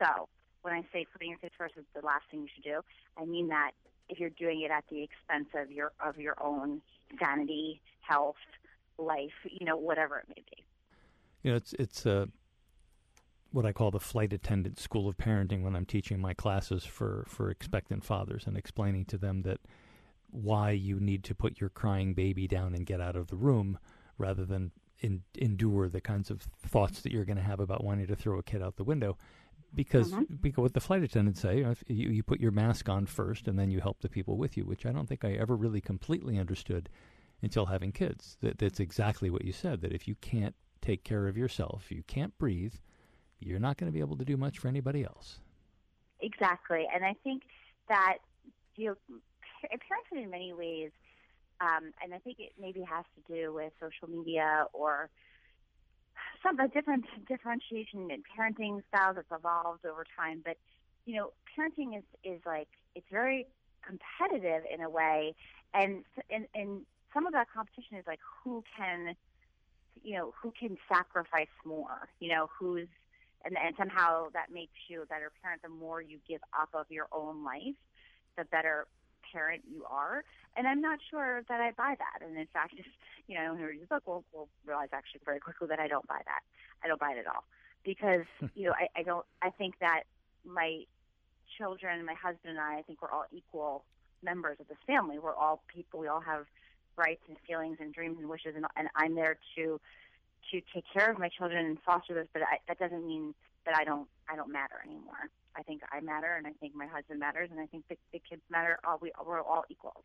So 0.02 0.28
when 0.62 0.74
I 0.74 0.82
say 0.92 1.06
putting 1.12 1.30
your 1.30 1.38
kids 1.38 1.54
first 1.58 1.74
is 1.76 1.84
the 1.94 2.04
last 2.04 2.24
thing 2.30 2.42
you 2.42 2.48
should 2.54 2.64
do, 2.64 2.80
I 3.16 3.24
mean 3.24 3.48
that 3.48 3.72
if 4.08 4.18
you're 4.18 4.30
doing 4.30 4.62
it 4.62 4.70
at 4.70 4.84
the 4.90 5.02
expense 5.02 5.48
of 5.54 5.70
your 5.70 5.92
of 6.04 6.18
your 6.18 6.34
own 6.42 6.80
sanity, 7.18 7.80
health, 8.00 8.36
life, 8.98 9.32
you 9.44 9.66
know, 9.66 9.76
whatever 9.76 10.18
it 10.18 10.26
may 10.28 10.42
be. 10.50 10.64
You 11.42 11.50
know, 11.52 11.56
it's 11.56 11.72
it's 11.74 12.06
uh, 12.06 12.26
what 13.52 13.66
I 13.66 13.72
call 13.72 13.90
the 13.90 14.00
flight 14.00 14.32
attendant 14.32 14.78
school 14.78 15.08
of 15.08 15.16
parenting 15.16 15.62
when 15.62 15.76
I'm 15.76 15.86
teaching 15.86 16.20
my 16.20 16.34
classes 16.34 16.84
for 16.84 17.24
for 17.28 17.50
expectant 17.50 18.04
fathers 18.04 18.44
and 18.46 18.56
explaining 18.56 19.04
to 19.06 19.18
them 19.18 19.42
that 19.42 19.60
why 20.30 20.70
you 20.72 21.00
need 21.00 21.24
to 21.24 21.34
put 21.34 21.60
your 21.60 21.70
crying 21.70 22.12
baby 22.14 22.46
down 22.46 22.74
and 22.74 22.84
get 22.84 23.00
out 23.00 23.16
of 23.16 23.28
the 23.28 23.36
room 23.36 23.78
rather 24.18 24.44
than 24.44 24.72
in, 25.00 25.22
endure 25.36 25.88
the 25.88 26.00
kinds 26.00 26.30
of 26.30 26.42
thoughts 26.66 27.00
that 27.02 27.12
you're 27.12 27.24
going 27.24 27.36
to 27.38 27.42
have 27.42 27.60
about 27.60 27.84
wanting 27.84 28.06
to 28.08 28.16
throw 28.16 28.38
a 28.38 28.42
kid 28.42 28.62
out 28.62 28.76
the 28.76 28.84
window 28.84 29.16
because 29.74 30.12
Mhm. 30.12 30.40
because 30.40 30.62
what 30.62 30.74
the 30.74 30.80
flight 30.80 31.02
attendants 31.02 31.40
say, 31.40 31.58
you, 31.86 32.08
you 32.10 32.22
put 32.22 32.40
your 32.40 32.50
mask 32.50 32.88
on 32.88 33.06
first, 33.06 33.46
and 33.48 33.58
then 33.58 33.70
you 33.70 33.80
help 33.80 34.00
the 34.00 34.08
people 34.08 34.36
with 34.36 34.56
you, 34.56 34.64
which 34.64 34.86
I 34.86 34.92
don't 34.92 35.06
think 35.06 35.24
I 35.24 35.32
ever 35.32 35.54
really 35.56 35.80
completely 35.80 36.38
understood 36.38 36.88
until 37.42 37.66
having 37.66 37.92
kids. 37.92 38.38
That 38.40 38.58
that's 38.58 38.80
exactly 38.80 39.30
what 39.30 39.44
you 39.44 39.52
said. 39.52 39.82
That 39.82 39.92
if 39.92 40.08
you 40.08 40.14
can't 40.16 40.54
take 40.80 41.04
care 41.04 41.28
of 41.28 41.36
yourself, 41.36 41.92
you 41.92 42.02
can't 42.04 42.36
breathe, 42.38 42.74
you're 43.40 43.60
not 43.60 43.76
going 43.76 43.88
to 43.90 43.94
be 43.94 44.00
able 44.00 44.16
to 44.16 44.24
do 44.24 44.36
much 44.36 44.58
for 44.58 44.68
anybody 44.68 45.04
else. 45.04 45.40
Exactly, 46.20 46.86
and 46.92 47.04
I 47.04 47.14
think 47.22 47.42
that 47.88 48.18
you 48.76 48.86
know, 48.86 48.96
pa- 49.60 49.68
parenthood 49.86 50.18
in 50.24 50.30
many 50.30 50.52
ways, 50.52 50.90
um, 51.60 51.92
and 52.02 52.14
I 52.14 52.18
think 52.18 52.38
it 52.38 52.52
maybe 52.60 52.82
has 52.82 53.04
to 53.16 53.34
do 53.34 53.52
with 53.52 53.72
social 53.80 54.08
media 54.08 54.66
or 54.72 55.10
some 56.42 56.58
a 56.60 56.68
different 56.68 57.04
differentiation 57.26 58.10
in 58.10 58.22
parenting 58.22 58.82
styles 58.88 59.16
that's 59.16 59.32
evolved 59.32 59.84
over 59.84 60.04
time. 60.16 60.42
But 60.44 60.56
you 61.04 61.16
know, 61.16 61.32
parenting 61.56 61.96
is 61.96 62.04
is 62.22 62.40
like 62.46 62.68
it's 62.94 63.06
very 63.10 63.46
competitive 63.84 64.62
in 64.72 64.82
a 64.82 64.90
way, 64.90 65.34
and 65.74 66.04
and 66.30 66.46
and 66.54 66.82
some 67.12 67.26
of 67.26 67.32
that 67.32 67.48
competition 67.52 67.96
is 67.96 68.04
like 68.06 68.20
who 68.44 68.62
can, 68.76 69.14
you 70.02 70.16
know, 70.16 70.32
who 70.40 70.52
can 70.58 70.76
sacrifice 70.92 71.48
more. 71.64 72.08
You 72.20 72.28
know, 72.30 72.48
who's 72.58 72.88
and, 73.44 73.56
and 73.56 73.74
somehow 73.78 74.26
that 74.32 74.52
makes 74.52 74.74
you 74.88 75.02
a 75.02 75.06
better 75.06 75.32
parent. 75.42 75.62
The 75.62 75.68
more 75.68 76.00
you 76.00 76.18
give 76.28 76.40
up 76.58 76.68
of 76.74 76.86
your 76.90 77.08
own 77.12 77.44
life, 77.44 77.76
the 78.36 78.44
better 78.44 78.86
parent 79.32 79.62
you 79.70 79.84
are. 79.88 80.24
And 80.56 80.66
I'm 80.66 80.80
not 80.80 80.98
sure 81.10 81.42
that 81.48 81.60
I 81.60 81.70
buy 81.72 81.94
that. 81.98 82.26
And 82.26 82.36
in 82.36 82.46
fact, 82.52 82.74
if 82.78 82.86
you 83.26 83.36
know, 83.36 83.52
when 83.52 83.60
we 83.60 83.68
read 83.68 83.82
the 83.82 83.86
book, 83.86 84.02
we'll, 84.06 84.24
we'll 84.32 84.48
realize 84.66 84.88
actually 84.92 85.20
very 85.24 85.40
quickly 85.40 85.68
that 85.68 85.78
I 85.78 85.88
don't 85.88 86.06
buy 86.06 86.20
that. 86.24 86.40
I 86.82 86.88
don't 86.88 87.00
buy 87.00 87.12
it 87.12 87.18
at 87.18 87.26
all 87.26 87.44
because 87.84 88.24
hmm. 88.40 88.46
you 88.54 88.66
know 88.66 88.72
I, 88.72 89.00
I 89.00 89.02
don't. 89.02 89.26
I 89.42 89.50
think 89.50 89.78
that 89.80 90.04
my 90.44 90.84
children, 91.56 92.04
my 92.04 92.14
husband 92.14 92.56
and 92.56 92.60
I, 92.60 92.78
I 92.78 92.82
think 92.82 93.02
we're 93.02 93.10
all 93.10 93.26
equal 93.32 93.84
members 94.22 94.58
of 94.60 94.68
this 94.68 94.78
family. 94.86 95.18
We're 95.18 95.34
all 95.34 95.62
people. 95.68 96.00
We 96.00 96.08
all 96.08 96.20
have 96.20 96.46
rights 96.96 97.22
and 97.28 97.36
feelings 97.46 97.78
and 97.80 97.94
dreams 97.94 98.16
and 98.18 98.28
wishes, 98.28 98.54
and, 98.56 98.66
and 98.76 98.88
I'm 98.96 99.14
there 99.14 99.38
to 99.56 99.80
to 100.50 100.60
take 100.74 100.84
care 100.92 101.10
of 101.10 101.18
my 101.18 101.28
children 101.28 101.66
and 101.66 101.78
foster 101.84 102.14
this. 102.14 102.26
But 102.32 102.42
I, 102.42 102.58
that 102.68 102.78
doesn't 102.78 103.06
mean 103.06 103.34
that 103.66 103.74
I 103.76 103.84
don't 103.84 104.08
I 104.28 104.36
don't 104.36 104.52
matter 104.52 104.76
anymore. 104.84 105.30
I 105.56 105.62
think 105.62 105.82
I 105.90 106.00
matter, 106.00 106.34
and 106.36 106.46
I 106.46 106.52
think 106.60 106.74
my 106.74 106.86
husband 106.86 107.18
matters, 107.18 107.48
and 107.50 107.58
I 107.60 107.66
think 107.66 107.84
the, 107.88 107.96
the 108.12 108.20
kids 108.28 108.42
matter. 108.50 108.78
All 108.86 108.98
we 109.00 109.12
we're 109.24 109.40
all 109.42 109.64
equals. 109.70 110.04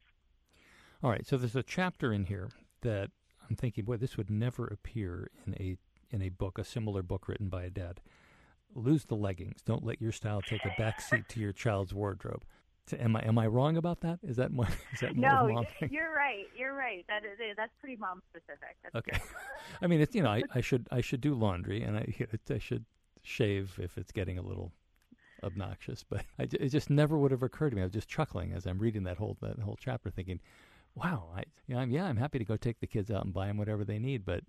All 1.03 1.09
right, 1.09 1.27
so 1.27 1.37
there's 1.37 1.55
a 1.55 1.63
chapter 1.63 2.13
in 2.13 2.25
here 2.25 2.49
that 2.81 3.09
I'm 3.49 3.55
thinking, 3.55 3.83
boy, 3.85 3.97
this 3.97 4.15
would 4.17 4.29
never 4.29 4.65
appear 4.67 5.29
in 5.45 5.53
a 5.55 5.77
in 6.09 6.21
a 6.21 6.29
book, 6.29 6.57
a 6.57 6.63
similar 6.63 7.01
book 7.03 7.27
written 7.27 7.49
by 7.49 7.63
a 7.63 7.69
dad. 7.69 7.99
Lose 8.75 9.05
the 9.05 9.15
leggings. 9.15 9.61
Don't 9.61 9.83
let 9.85 10.01
your 10.01 10.11
style 10.11 10.41
take 10.41 10.65
a 10.65 10.69
backseat 10.81 11.27
to 11.29 11.39
your 11.39 11.51
child's 11.51 11.93
wardrobe. 11.93 12.43
So 12.87 12.97
am 12.97 13.15
I 13.15 13.21
am 13.21 13.37
I 13.37 13.47
wrong 13.47 13.77
about 13.77 14.01
that? 14.01 14.19
Is 14.23 14.37
that 14.37 14.51
more 14.51 14.67
is 14.93 15.01
that 15.01 15.15
more 15.15 15.29
No, 15.29 15.53
mom 15.53 15.65
thing? 15.79 15.89
you're 15.91 16.13
right. 16.15 16.45
You're 16.57 16.73
right. 16.73 17.05
That 17.07 17.23
is 17.23 17.37
that's 17.55 17.71
pretty 17.79 17.97
mom 17.97 18.21
specific. 18.29 18.75
That's 18.83 18.95
Okay. 18.95 19.19
I 19.81 19.87
mean, 19.87 20.01
it's 20.01 20.15
you 20.15 20.23
know, 20.23 20.31
I, 20.31 20.43
I 20.55 20.61
should 20.61 20.87
I 20.91 21.01
should 21.01 21.21
do 21.21 21.33
laundry 21.35 21.83
and 21.83 21.97
I 21.97 22.13
I 22.49 22.57
should 22.57 22.85
shave 23.23 23.79
if 23.81 23.97
it's 23.97 24.11
getting 24.11 24.37
a 24.37 24.41
little 24.41 24.71
obnoxious, 25.43 26.03
but 26.03 26.25
I, 26.39 26.43
it 26.43 26.69
just 26.69 26.89
never 26.89 27.17
would 27.17 27.31
have 27.31 27.43
occurred 27.43 27.71
to 27.71 27.75
me. 27.75 27.81
I 27.81 27.85
was 27.85 27.93
just 27.93 28.09
chuckling 28.09 28.53
as 28.53 28.65
I'm 28.65 28.79
reading 28.79 29.03
that 29.03 29.17
whole 29.17 29.37
that 29.41 29.59
whole 29.59 29.77
chapter, 29.79 30.09
thinking, 30.09 30.39
"Wow, 30.95 31.29
I 31.35 31.43
you 31.67 31.75
know, 31.75 31.81
I'm, 31.81 31.89
yeah, 31.91 32.05
I'm 32.05 32.17
happy 32.17 32.39
to 32.39 32.45
go 32.45 32.57
take 32.57 32.79
the 32.79 32.87
kids 32.87 33.09
out 33.11 33.25
and 33.25 33.33
buy 33.33 33.47
them 33.47 33.57
whatever 33.57 33.83
they 33.83 33.99
need, 33.99 34.25
but 34.25 34.41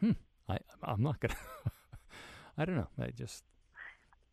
hmm, 0.00 0.12
I 0.48 0.58
I'm 0.82 1.02
not 1.02 1.20
gonna. 1.20 1.36
I 2.58 2.64
don't 2.64 2.76
know. 2.76 2.88
I 2.98 3.08
just 3.10 3.44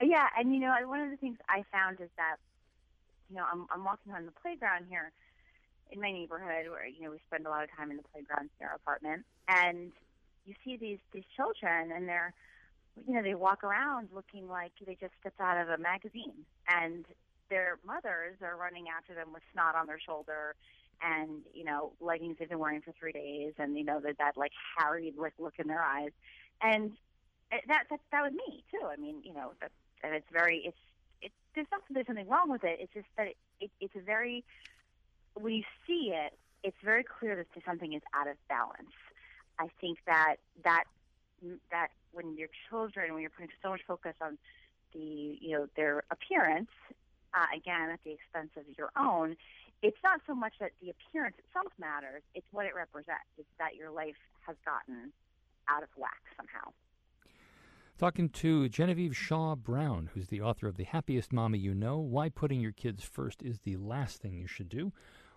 Yeah, 0.02 0.28
and 0.38 0.54
you 0.54 0.60
know, 0.60 0.74
one 0.86 1.02
of 1.02 1.10
the 1.10 1.18
things 1.18 1.38
I 1.50 1.64
found 1.72 2.02
is 2.02 2.10
that, 2.18 2.38
you 3.30 3.36
know, 3.38 3.46
I'm 3.52 3.68
I'm 3.72 3.84
walking 3.84 4.14
on 4.14 4.26
the 4.26 4.32
playground 4.42 4.86
here 4.90 5.12
in 5.92 6.00
my 6.00 6.12
neighborhood 6.12 6.70
where 6.70 6.86
you 6.86 7.04
know 7.04 7.12
we 7.12 7.20
spend 7.28 7.46
a 7.46 7.50
lot 7.50 7.64
of 7.64 7.70
time 7.76 7.92
in 7.92 7.98
the 7.98 8.04
playground 8.14 8.50
in 8.60 8.68
our 8.68 8.76
apartment, 8.76 9.24
and 9.48 9.92
you 10.46 10.54
see 10.64 10.78
these 10.78 11.00
these 11.14 11.26
children, 11.36 11.92
and 11.92 12.08
they're, 12.08 12.34
you 13.08 13.14
know, 13.14 13.24
they 13.24 13.36
walk 13.36 13.64
around 13.64 14.10
looking 14.14 14.48
like 14.48 14.72
they 14.86 14.98
just 15.00 15.14
stepped 15.20 15.40
out 15.40 15.58
of 15.58 15.70
a 15.70 15.78
magazine, 15.78 16.46
and 16.68 17.06
their 17.50 17.80
mothers 17.86 18.38
are 18.42 18.58
running 18.58 18.86
after 18.96 19.14
them 19.14 19.34
with 19.34 19.44
snot 19.54 19.76
on 19.76 19.88
their 19.88 20.00
shoulder. 20.00 20.56
And 21.04 21.42
you 21.52 21.64
know 21.64 21.94
leggings 22.00 22.36
they've 22.38 22.48
been 22.48 22.60
wearing 22.60 22.82
for 22.82 22.94
three 23.00 23.12
days, 23.12 23.54
and 23.58 23.76
you 23.76 23.84
know 23.84 24.00
that 24.02 24.20
that 24.20 24.38
like 24.38 24.52
harried 24.78 25.16
like 25.18 25.34
look 25.40 25.56
in 25.58 25.68
their 25.68 25.82
eyes, 25.82 26.12
and 26.62 26.92
that 27.50 27.88
that 27.90 28.00
that 28.12 28.22
was 28.22 28.34
me 28.34 28.64
too. 28.72 28.86
I 28.86 28.96
mean, 28.98 29.22
you 29.24 29.34
know, 29.34 29.52
that 29.62 29.72
and 30.04 30.14
it's 30.14 30.28
very 30.32 30.62
it's 30.66 30.78
it 31.22 31.32
there's 31.56 31.68
not 31.72 31.82
there's 31.90 32.08
something 32.08 32.28
wrong 32.28 32.50
with 32.50 32.64
it. 32.64 32.80
It's 32.80 32.94
just 32.94 33.08
that 33.18 33.28
it, 33.28 33.38
it 33.60 33.72
it's 33.80 33.96
a 33.96 34.00
very 34.00 34.44
when 35.34 35.54
you 35.54 35.64
see 35.88 36.14
it, 36.14 36.38
it's 36.64 36.78
very 36.84 37.04
clear 37.04 37.36
that 37.36 37.48
something 37.66 37.94
is 37.94 38.02
out 38.14 38.28
of 38.28 38.36
balance. 38.48 38.96
I 39.60 39.68
think 39.80 40.00
that 40.06 40.36
that 40.64 40.84
that 41.72 41.90
when 42.14 42.38
your 42.38 42.50
children, 42.70 43.14
when 43.14 43.22
you're 43.22 43.32
putting 43.32 43.52
so 43.62 43.70
much 43.70 43.82
focus 43.88 44.14
on 44.22 44.38
the 44.94 45.38
you 45.40 45.52
know 45.52 45.68
their 45.76 46.04
appearance, 46.12 46.70
uh, 47.34 47.46
again 47.56 47.90
at 47.90 48.00
the 48.04 48.12
expense 48.12 48.52
of 48.58 48.64
your 48.78 48.92
own, 48.98 49.36
it's 49.82 49.98
not 50.04 50.22
so 50.28 50.36
much 50.36 50.54
that 50.60 50.72
the 50.82 50.90
appearance 50.90 51.36
itself 51.48 51.72
matters; 51.80 52.24
it's 52.36 52.48
what 52.52 52.66
it 52.66 52.76
represents. 52.76 53.30
It's 53.38 53.48
that 53.60 53.76
your 53.76 53.92
life 53.92 54.20
has 54.46 54.56
gotten 54.66 55.12
out 55.68 55.84
of 55.84 55.90
whack 55.96 56.22
somehow. 56.38 56.72
Talking 57.98 58.30
to 58.30 58.68
Genevieve 58.68 59.16
Shaw 59.16 59.56
Brown, 59.56 60.10
who's 60.14 60.28
the 60.28 60.42
author 60.42 60.68
of 60.68 60.76
The 60.76 60.86
Happiest 60.86 61.32
Mommy 61.32 61.60
You 61.60 61.76
Know 61.76 62.00
Why 62.00 62.30
Putting 62.30 62.60
Your 62.60 62.72
Kids 62.72 63.04
First 63.04 63.44
is 63.44 63.60
the 63.60 63.78
Last 63.78 64.22
Thing 64.22 64.34
You 64.34 64.48
Should 64.48 64.70
Do. 64.70 64.92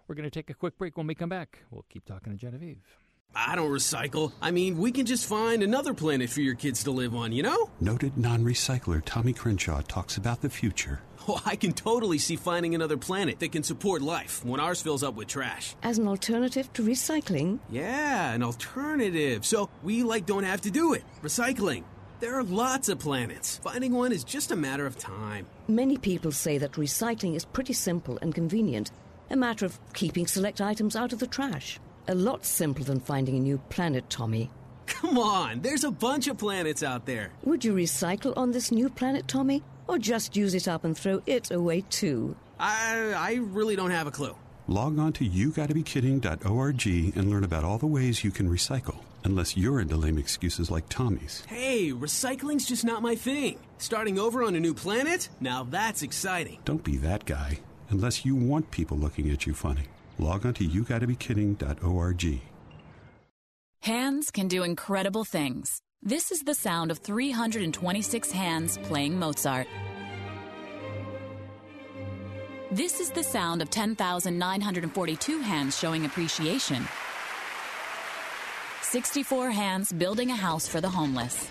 We're 0.09 0.15
going 0.15 0.25
to 0.25 0.31
take 0.31 0.49
a 0.49 0.55
quick 0.55 0.79
break. 0.79 0.97
When 0.97 1.07
we 1.07 1.15
come 1.15 1.29
back, 1.29 1.59
we'll 1.71 1.85
keep 1.91 2.07
talking 2.07 2.33
to 2.33 2.39
Genevieve. 2.39 3.04
I 3.37 3.57
don't 3.57 3.71
recycle. 3.71 4.33
I 4.41 4.51
mean, 4.51 4.79
we 4.79 4.93
can 4.93 5.07
just 5.07 5.29
find 5.29 5.63
another 5.63 5.93
planet 5.93 6.31
for 6.31 6.41
your 6.41 6.55
kids 6.55 6.85
to 6.85 6.91
live 6.91 7.15
on, 7.15 7.33
you 7.33 7.43
know? 7.43 7.71
Noted 7.81 8.17
non 8.17 8.45
recycler 8.45 9.03
Tommy 9.05 9.33
Crenshaw 9.33 9.81
talks 9.83 10.17
about 10.17 10.41
the 10.41 10.51
future. 10.51 11.01
Oh, 11.27 11.41
I 11.47 11.57
can 11.57 11.73
totally 11.73 12.19
see 12.19 12.37
finding 12.37 12.75
another 12.75 12.97
planet 12.97 13.41
that 13.41 13.51
can 13.53 13.63
support 13.63 14.03
life 14.03 14.45
when 14.45 14.61
ours 14.61 14.83
fills 14.83 15.03
up 15.03 15.15
with 15.15 15.27
trash. 15.29 15.75
As 15.83 15.99
an 15.99 16.07
alternative 16.07 16.73
to 16.75 16.83
recycling? 16.83 17.61
Yeah, 17.71 18.33
an 18.33 18.43
alternative. 18.43 19.47
So 19.47 19.71
we, 19.83 20.03
like, 20.03 20.27
don't 20.27 20.45
have 20.45 20.61
to 20.63 20.71
do 20.71 20.93
it. 20.93 21.03
Recycling. 21.23 21.85
There 22.21 22.35
are 22.35 22.45
lots 22.45 22.89
of 22.89 22.99
planets. 22.99 23.59
Finding 23.65 23.93
one 23.93 24.13
is 24.13 24.23
just 24.23 24.51
a 24.53 24.57
matter 24.57 24.87
of 24.87 24.99
time. 24.99 25.47
Many 25.67 25.97
people 25.97 26.31
say 26.31 26.59
that 26.59 26.73
recycling 26.73 27.35
is 27.35 27.45
pretty 27.45 27.73
simple 27.73 28.19
and 28.21 28.35
convenient, 28.35 28.91
a 29.31 29.37
matter 29.37 29.65
of 29.65 29.79
keeping 29.95 30.27
select 30.27 30.61
items 30.61 30.95
out 30.95 31.13
of 31.13 31.19
the 31.21 31.27
trash. 31.27 31.81
A 32.09 32.15
lot 32.15 32.45
simpler 32.45 32.85
than 32.85 33.01
finding 33.01 33.37
a 33.37 33.41
new 33.41 33.59
planet, 33.71 34.09
Tommy. 34.11 34.51
Come 34.87 35.19
on, 35.19 35.63
there's 35.63 35.85
a 35.85 35.91
bunch 35.91 36.29
of 36.29 36.37
planets 36.37 36.83
out 36.83 37.07
there. 37.07 37.31
Would 37.45 37.65
you 37.65 37.75
recycle 37.75 38.37
on 38.37 38.53
this 38.53 38.71
new 38.71 38.91
planet, 38.91 39.27
Tommy? 39.27 39.63
Or 39.89 39.99
just 39.99 40.37
use 40.37 40.55
it 40.55 40.69
up 40.69 40.85
and 40.85 40.97
throw 40.97 41.23
it 41.27 41.51
away 41.51 41.83
too? 41.89 42.37
I, 42.59 43.13
I 43.17 43.35
really 43.41 43.77
don't 43.77 43.91
have 43.91 44.07
a 44.07 44.11
clue. 44.11 44.37
Log 44.67 44.99
on 44.99 45.13
to 45.15 45.29
yougottabekidding.org 45.29 46.87
and 47.17 47.31
learn 47.31 47.45
about 47.45 47.65
all 47.65 47.79
the 47.79 47.87
ways 47.87 48.25
you 48.25 48.31
can 48.31 48.49
recycle. 48.49 48.97
Unless 49.25 49.57
you're 49.57 49.81
into 49.81 49.97
lame 49.97 50.19
excuses 50.19 50.71
like 50.71 50.89
Tommy's. 50.89 51.45
Hey, 51.47 51.91
recycling's 51.93 52.67
just 52.67 52.85
not 52.85 53.03
my 53.03 53.15
thing. 53.15 53.59
Starting 53.79 54.19
over 54.19 54.43
on 54.43 54.55
a 54.55 54.61
new 54.61 54.75
planet? 54.75 55.29
Now 55.41 55.65
that's 55.65 56.03
exciting. 56.03 56.59
Don't 56.65 56.85
be 56.85 56.99
that 56.99 57.25
guy. 57.25 57.61
Unless 57.91 58.25
you 58.25 58.37
want 58.37 58.71
people 58.71 58.97
looking 58.97 59.31
at 59.31 59.47
you 59.47 59.55
funny. 59.55 59.85
Log 60.19 60.47
on 60.47 60.55
to 60.55 60.67
yougottabekidding.org. 60.67 62.41
Hands 63.81 64.31
can 64.31 64.49
do 64.49 64.63
incredible 64.63 65.25
things. 65.25 65.81
This 66.03 66.31
is 66.31 66.41
the 66.41 66.55
sound 66.55 66.91
of 66.91 66.99
326 66.99 68.31
hands 68.31 68.79
playing 68.85 69.19
Mozart. 69.19 69.67
This 72.71 73.01
is 73.01 73.11
the 73.11 73.23
sound 73.23 73.63
of 73.63 73.71
10,942 73.71 75.41
hands 75.41 75.79
showing 75.79 76.07
appreciation. 76.07 76.87
64 78.83 79.51
hands 79.51 79.93
building 79.93 80.31
a 80.31 80.37
house 80.37 80.67
for 80.67 80.81
the 80.81 80.89
homeless. 80.89 81.47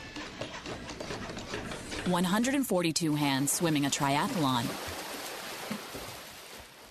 142 2.08 3.16
hands 3.16 3.52
swimming 3.52 3.86
a 3.86 3.90
triathlon. 3.90 4.93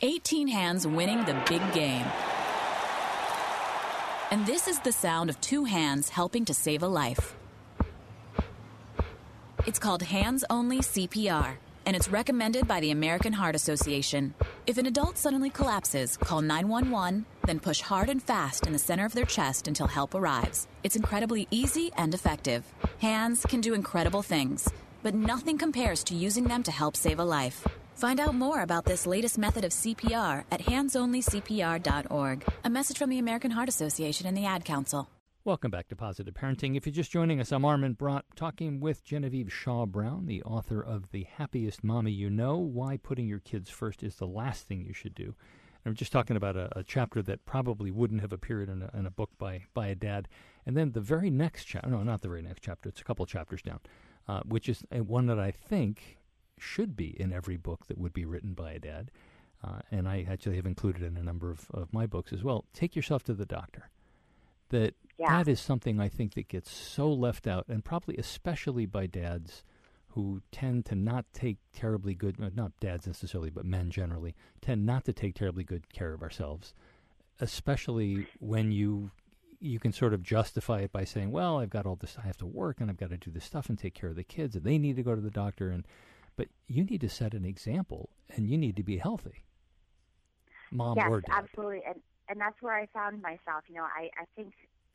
18 0.04 0.48
hands 0.48 0.84
winning 0.84 1.24
the 1.24 1.40
big 1.48 1.62
game. 1.72 2.04
And 4.32 4.44
this 4.44 4.66
is 4.66 4.80
the 4.80 4.90
sound 4.90 5.30
of 5.30 5.40
two 5.40 5.62
hands 5.62 6.08
helping 6.08 6.44
to 6.46 6.54
save 6.54 6.82
a 6.82 6.88
life. 6.88 7.36
It's 9.64 9.78
called 9.78 10.02
Hands 10.02 10.44
Only 10.50 10.80
CPR, 10.80 11.54
and 11.86 11.94
it's 11.94 12.08
recommended 12.08 12.66
by 12.66 12.80
the 12.80 12.90
American 12.90 13.32
Heart 13.32 13.54
Association. 13.54 14.34
If 14.66 14.76
an 14.76 14.86
adult 14.86 15.18
suddenly 15.18 15.50
collapses, 15.50 16.16
call 16.16 16.42
911, 16.42 17.24
then 17.46 17.60
push 17.60 17.80
hard 17.80 18.08
and 18.08 18.20
fast 18.20 18.66
in 18.66 18.72
the 18.72 18.80
center 18.80 19.04
of 19.04 19.12
their 19.12 19.24
chest 19.24 19.68
until 19.68 19.86
help 19.86 20.16
arrives. 20.16 20.66
It's 20.82 20.96
incredibly 20.96 21.46
easy 21.52 21.92
and 21.96 22.12
effective. 22.12 22.64
Hands 22.98 23.40
can 23.48 23.60
do 23.60 23.72
incredible 23.72 24.22
things. 24.22 24.68
but 25.02 25.14
nothing 25.14 25.58
compares 25.58 26.04
to 26.04 26.14
using 26.14 26.44
them 26.44 26.62
to 26.62 26.70
help 26.70 26.96
save 26.96 27.18
a 27.18 27.24
life. 27.24 27.66
Find 27.94 28.20
out 28.20 28.34
more 28.34 28.62
about 28.62 28.84
this 28.84 29.06
latest 29.06 29.38
method 29.38 29.64
of 29.64 29.70
CPR 29.70 30.44
at 30.50 30.60
handsonlycpr.org. 30.60 32.44
A 32.64 32.70
message 32.70 32.98
from 32.98 33.10
the 33.10 33.18
American 33.18 33.50
Heart 33.52 33.68
Association 33.68 34.26
and 34.26 34.36
the 34.36 34.46
Ad 34.46 34.64
Council. 34.64 35.08
Welcome 35.44 35.72
back 35.72 35.88
to 35.88 35.96
Positive 35.96 36.34
Parenting. 36.34 36.76
If 36.76 36.86
you're 36.86 36.92
just 36.92 37.10
joining 37.10 37.40
us, 37.40 37.50
I'm 37.50 37.64
Armin 37.64 37.94
Brott, 37.94 38.22
talking 38.36 38.78
with 38.78 39.04
Genevieve 39.04 39.52
Shaw 39.52 39.86
Brown, 39.86 40.26
the 40.26 40.40
author 40.44 40.80
of 40.80 41.10
The 41.10 41.24
Happiest 41.24 41.82
Mommy 41.82 42.12
You 42.12 42.30
Know 42.30 42.58
Why 42.58 42.96
Putting 42.96 43.26
Your 43.26 43.40
Kids 43.40 43.68
First 43.68 44.04
is 44.04 44.14
the 44.14 44.26
Last 44.26 44.68
Thing 44.68 44.84
You 44.84 44.92
Should 44.92 45.16
Do. 45.16 45.34
We're 45.84 45.94
just 45.94 46.12
talking 46.12 46.36
about 46.36 46.56
a, 46.56 46.78
a 46.78 46.84
chapter 46.84 47.22
that 47.22 47.44
probably 47.44 47.90
wouldn't 47.90 48.20
have 48.20 48.32
appeared 48.32 48.68
in 48.68 48.82
a, 48.82 48.90
in 48.96 49.04
a 49.04 49.10
book 49.10 49.30
by, 49.36 49.64
by 49.74 49.88
a 49.88 49.96
dad. 49.96 50.28
And 50.64 50.76
then 50.76 50.92
the 50.92 51.00
very 51.00 51.28
next 51.28 51.64
chapter, 51.64 51.90
no, 51.90 52.04
not 52.04 52.20
the 52.20 52.28
very 52.28 52.42
next 52.42 52.62
chapter, 52.62 52.88
it's 52.88 53.00
a 53.00 53.04
couple 53.04 53.26
chapters 53.26 53.62
down, 53.62 53.80
uh, 54.28 54.42
which 54.44 54.68
is 54.68 54.84
one 54.92 55.26
that 55.26 55.40
I 55.40 55.50
think 55.50 56.18
should 56.58 56.96
be 56.96 57.20
in 57.20 57.32
every 57.32 57.56
book 57.56 57.86
that 57.86 57.98
would 57.98 58.12
be 58.12 58.24
written 58.24 58.54
by 58.54 58.72
a 58.72 58.78
dad. 58.78 59.10
Uh, 59.64 59.80
and 59.90 60.08
I 60.08 60.26
actually 60.28 60.56
have 60.56 60.66
included 60.66 61.02
in 61.02 61.16
a 61.16 61.22
number 61.22 61.50
of, 61.50 61.66
of 61.72 61.92
my 61.92 62.06
books 62.06 62.32
as 62.32 62.42
well. 62.42 62.64
Take 62.72 62.96
yourself 62.96 63.22
to 63.24 63.34
the 63.34 63.46
doctor. 63.46 63.90
That 64.70 64.94
yeah. 65.18 65.38
that 65.38 65.48
is 65.48 65.60
something 65.60 66.00
I 66.00 66.08
think 66.08 66.34
that 66.34 66.48
gets 66.48 66.70
so 66.70 67.12
left 67.12 67.46
out, 67.46 67.66
and 67.68 67.84
probably 67.84 68.16
especially 68.16 68.86
by 68.86 69.06
dads 69.06 69.62
who 70.08 70.42
tend 70.50 70.84
to 70.86 70.94
not 70.94 71.24
take 71.32 71.58
terribly 71.72 72.14
good, 72.14 72.38
not 72.54 72.72
dads 72.80 73.06
necessarily, 73.06 73.50
but 73.50 73.64
men 73.64 73.90
generally, 73.90 74.34
tend 74.60 74.84
not 74.84 75.04
to 75.04 75.12
take 75.12 75.34
terribly 75.34 75.64
good 75.64 75.90
care 75.92 76.12
of 76.12 76.22
ourselves, 76.22 76.74
especially 77.40 78.26
when 78.38 78.72
you 78.72 79.10
you 79.60 79.78
can 79.78 79.92
sort 79.92 80.12
of 80.12 80.22
justify 80.22 80.80
it 80.80 80.92
by 80.92 81.04
saying, 81.04 81.30
"Well, 81.30 81.58
I've 81.58 81.70
got 81.70 81.86
all 81.86 81.96
this, 81.96 82.16
I 82.18 82.26
have 82.26 82.36
to 82.38 82.46
work, 82.46 82.80
and 82.80 82.90
I've 82.90 82.96
got 82.96 83.10
to 83.10 83.16
do 83.16 83.30
this 83.30 83.44
stuff 83.44 83.68
and 83.68 83.78
take 83.78 83.94
care 83.94 84.10
of 84.10 84.16
the 84.16 84.24
kids, 84.24 84.56
and 84.56 84.64
they 84.64 84.78
need 84.78 84.96
to 84.96 85.02
go 85.02 85.14
to 85.14 85.20
the 85.20 85.30
doctor." 85.30 85.70
And 85.70 85.86
but 86.36 86.48
you 86.66 86.84
need 86.84 87.00
to 87.02 87.08
set 87.08 87.34
an 87.34 87.44
example, 87.44 88.10
and 88.30 88.48
you 88.48 88.56
need 88.56 88.76
to 88.76 88.82
be 88.82 88.98
healthy, 88.98 89.44
mom 90.70 90.96
yes, 90.96 91.08
or 91.08 91.20
dad. 91.20 91.44
absolutely, 91.44 91.82
and 91.86 92.00
and 92.28 92.40
that's 92.40 92.60
where 92.60 92.74
I 92.74 92.86
found 92.86 93.20
myself. 93.22 93.64
You 93.68 93.76
know, 93.76 93.84
I 93.84 94.10
I 94.18 94.24
think 94.36 94.52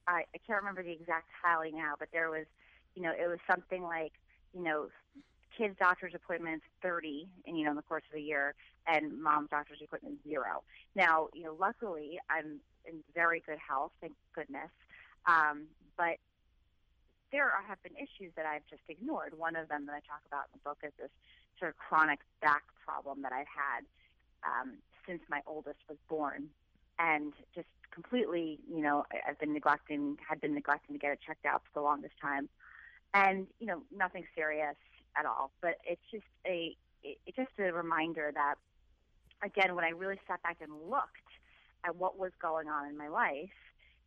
I 0.07 0.23
I 0.33 0.37
can't 0.45 0.59
remember 0.59 0.83
the 0.83 0.91
exact 0.91 1.27
tally 1.43 1.71
now, 1.71 1.93
but 1.97 2.09
there 2.11 2.29
was, 2.29 2.45
you 2.95 3.01
know, 3.01 3.11
it 3.11 3.27
was 3.27 3.39
something 3.49 3.83
like 3.83 4.13
you 4.53 4.63
know 4.63 4.87
kids' 5.57 5.75
doctor's 5.79 6.13
appointments 6.13 6.63
30 6.83 7.27
and 7.47 7.57
you 7.57 7.63
know 7.63 7.71
in 7.71 7.75
the 7.75 7.81
course 7.81 8.03
of 8.11 8.17
a 8.17 8.21
year 8.21 8.53
and 8.85 9.19
mom's 9.21 9.49
doctor's 9.49 9.79
appointments 9.83 10.21
zero 10.27 10.63
now 10.95 11.27
you 11.33 11.43
know 11.43 11.55
luckily 11.59 12.19
i'm 12.29 12.59
in 12.85 12.99
very 13.15 13.41
good 13.45 13.57
health 13.57 13.91
thank 13.99 14.13
goodness 14.35 14.69
um, 15.27 15.65
but 15.97 16.17
there 17.31 17.51
have 17.67 17.81
been 17.83 17.95
issues 17.95 18.31
that 18.35 18.45
i've 18.45 18.65
just 18.69 18.83
ignored. 18.87 19.33
One 19.37 19.55
of 19.55 19.67
them 19.69 19.85
that 19.87 19.93
i 19.93 20.01
talk 20.07 20.21
about 20.27 20.45
in 20.53 20.59
the 20.59 20.69
book 20.69 20.79
is 20.83 20.93
this 20.99 21.11
sort 21.59 21.69
of 21.71 21.77
chronic 21.77 22.19
back 22.41 22.63
problem 22.85 23.21
that 23.23 23.33
i've 23.33 23.49
had 23.49 23.83
um, 24.43 24.77
since 25.05 25.21
my 25.29 25.41
oldest 25.47 25.79
was 25.89 25.97
born. 26.09 26.49
And 26.99 27.33
just 27.53 27.67
completely 27.91 28.59
you 28.69 28.81
know 28.81 29.05
i've 29.27 29.39
been 29.39 29.53
neglecting 29.53 30.17
had 30.27 30.39
been 30.41 30.53
neglecting 30.53 30.93
to 30.93 30.99
get 30.99 31.11
it 31.11 31.19
checked 31.25 31.45
out 31.45 31.61
for 31.63 31.79
the 31.79 31.83
longest 31.83 32.15
time. 32.21 32.49
And 33.13 33.47
you 33.59 33.67
know 33.67 33.81
nothing 33.95 34.25
serious 34.35 34.75
at 35.17 35.25
all. 35.25 35.51
But 35.61 35.77
it's 35.83 36.01
just 36.11 36.25
a 36.45 36.75
it, 37.03 37.17
it's 37.25 37.37
just 37.37 37.51
a 37.59 37.71
reminder 37.71 38.31
that 38.33 38.55
again 39.43 39.75
when 39.75 39.85
i 39.85 39.89
really 39.89 40.19
sat 40.27 40.41
back 40.43 40.57
and 40.61 40.71
looked 40.89 41.29
at 41.83 41.95
what 41.95 42.17
was 42.17 42.31
going 42.41 42.67
on 42.67 42.87
in 42.87 42.97
my 42.97 43.07
life 43.07 43.49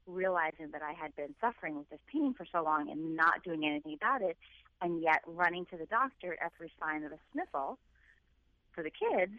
realizing 0.07 0.71
that 0.73 0.83
i 0.83 0.93
had 0.93 1.15
been 1.17 1.35
suffering 1.41 1.77
with 1.77 1.89
this 1.91 2.01
pain 2.13 2.35
for 2.35 2.47
so 2.51 2.63
long 2.63 2.91
and 2.91 3.17
not 3.17 3.43
doing 3.43 3.65
anything 3.65 3.95
about 3.95 4.23
it 4.23 4.37
and 4.83 5.03
yet 5.03 5.21
running 5.27 5.67
to 5.67 5.77
the 5.77 5.87
doctor 5.87 6.37
every 6.45 6.73
sign 6.81 7.05
of 7.05 7.13
a 7.13 7.19
sniffle 7.33 7.79
for 8.73 8.83
the 8.83 8.91
kids 8.91 9.33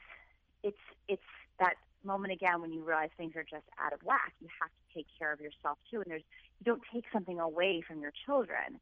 it's 0.64 0.78
it's 1.08 1.22
that 1.60 1.76
moment 2.04 2.34
again 2.34 2.62
when 2.62 2.74
you 2.74 2.84
realize 2.84 3.10
things 3.18 3.36
are 3.36 3.44
just 3.44 3.66
out 3.80 3.94
of 3.94 4.00
whack 4.04 4.34
you 4.42 4.48
have 4.60 4.70
to 4.70 4.96
take 4.96 5.08
care 5.18 5.32
of 5.32 5.40
yourself 5.40 5.78
too 5.90 6.02
and 6.02 6.10
there's 6.10 6.24
you 6.60 6.66
don't 6.66 6.82
take 6.94 7.06
something 7.12 7.40
away 7.40 7.82
from 7.88 8.00
your 8.00 8.14
children 8.26 8.80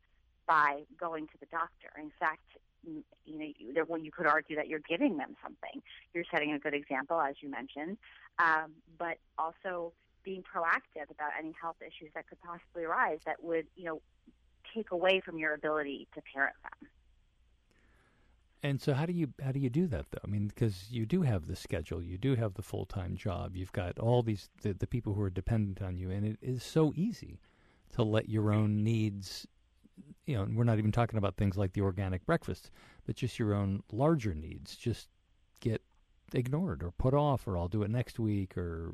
by 0.50 0.82
going 1.00 1.28
to 1.28 1.38
the 1.40 1.46
doctor. 1.46 1.90
In 1.98 2.12
fact, 2.20 2.42
you 2.84 3.04
know, 3.28 3.46
you, 3.58 3.86
well, 3.88 4.00
you 4.00 4.12
could 4.12 4.26
argue 4.26 4.56
that 4.56 4.68
you're 4.68 4.82
giving 4.90 5.18
them 5.18 5.38
something. 5.44 5.82
You're 6.14 6.26
setting 6.32 6.52
a 6.54 6.60
good 6.60 6.74
example, 6.74 7.22
as 7.22 7.36
you 7.40 7.50
mentioned, 7.50 7.98
um, 8.40 8.72
but 8.98 9.18
also 9.38 9.94
being 10.30 10.44
proactive 10.44 11.10
about 11.10 11.32
any 11.40 11.56
health 11.60 11.78
issues 11.82 12.12
that 12.14 12.28
could 12.30 12.40
possibly 12.42 12.84
arise 12.84 13.18
that 13.26 13.44
would, 13.44 13.66
you 13.76 13.84
know, 13.84 14.00
take 14.76 14.92
away 14.92 15.20
from 15.20 15.40
your 15.40 15.56
ability 15.56 16.08
to 16.14 16.22
parent 16.32 16.54
them. 16.62 16.90
And 18.62 18.80
so, 18.80 18.94
how 18.94 19.08
do 19.08 19.14
you 19.14 19.34
how 19.44 19.52
do 19.52 19.60
you 19.60 19.72
do 19.72 19.88
that 19.88 20.06
though? 20.12 20.20
I 20.24 20.28
mean, 20.28 20.48
because 20.48 20.92
you 20.92 21.08
do 21.08 21.24
have 21.24 21.48
the 21.48 21.56
schedule, 21.56 22.04
you 22.04 22.20
do 22.20 22.36
have 22.36 22.54
the 22.54 22.62
full 22.62 22.86
time 22.86 23.16
job, 23.16 23.56
you've 23.56 23.72
got 23.72 23.98
all 23.98 24.22
these 24.22 24.50
the, 24.62 24.74
the 24.74 24.86
people 24.86 25.16
who 25.16 25.22
are 25.24 25.32
dependent 25.32 25.82
on 25.82 25.98
you, 25.98 26.12
and 26.12 26.24
it 26.24 26.38
is 26.44 26.62
so 26.62 26.94
easy 26.96 27.40
to 27.96 28.04
let 28.04 28.30
your 28.30 28.54
own 28.54 28.84
needs 28.84 29.48
you 30.28 30.36
know, 30.36 30.48
we're 30.54 30.64
not 30.64 30.78
even 30.78 30.92
talking 30.92 31.18
about 31.18 31.38
things 31.38 31.58
like 31.58 31.74
the 31.74 31.82
organic 31.82 32.24
breakfast, 32.28 32.70
but 33.08 33.16
just 33.16 33.40
your 33.40 33.56
own 33.56 33.82
larger 33.92 34.36
needs 34.36 34.76
just 34.76 35.10
get 35.60 35.82
ignored 36.34 36.84
or 36.84 36.92
put 36.92 37.16
off, 37.16 37.48
or 37.48 37.58
I'll 37.58 37.68
do 37.68 37.82
it 37.82 37.90
next 37.90 38.20
week, 38.20 38.56
or 38.56 38.94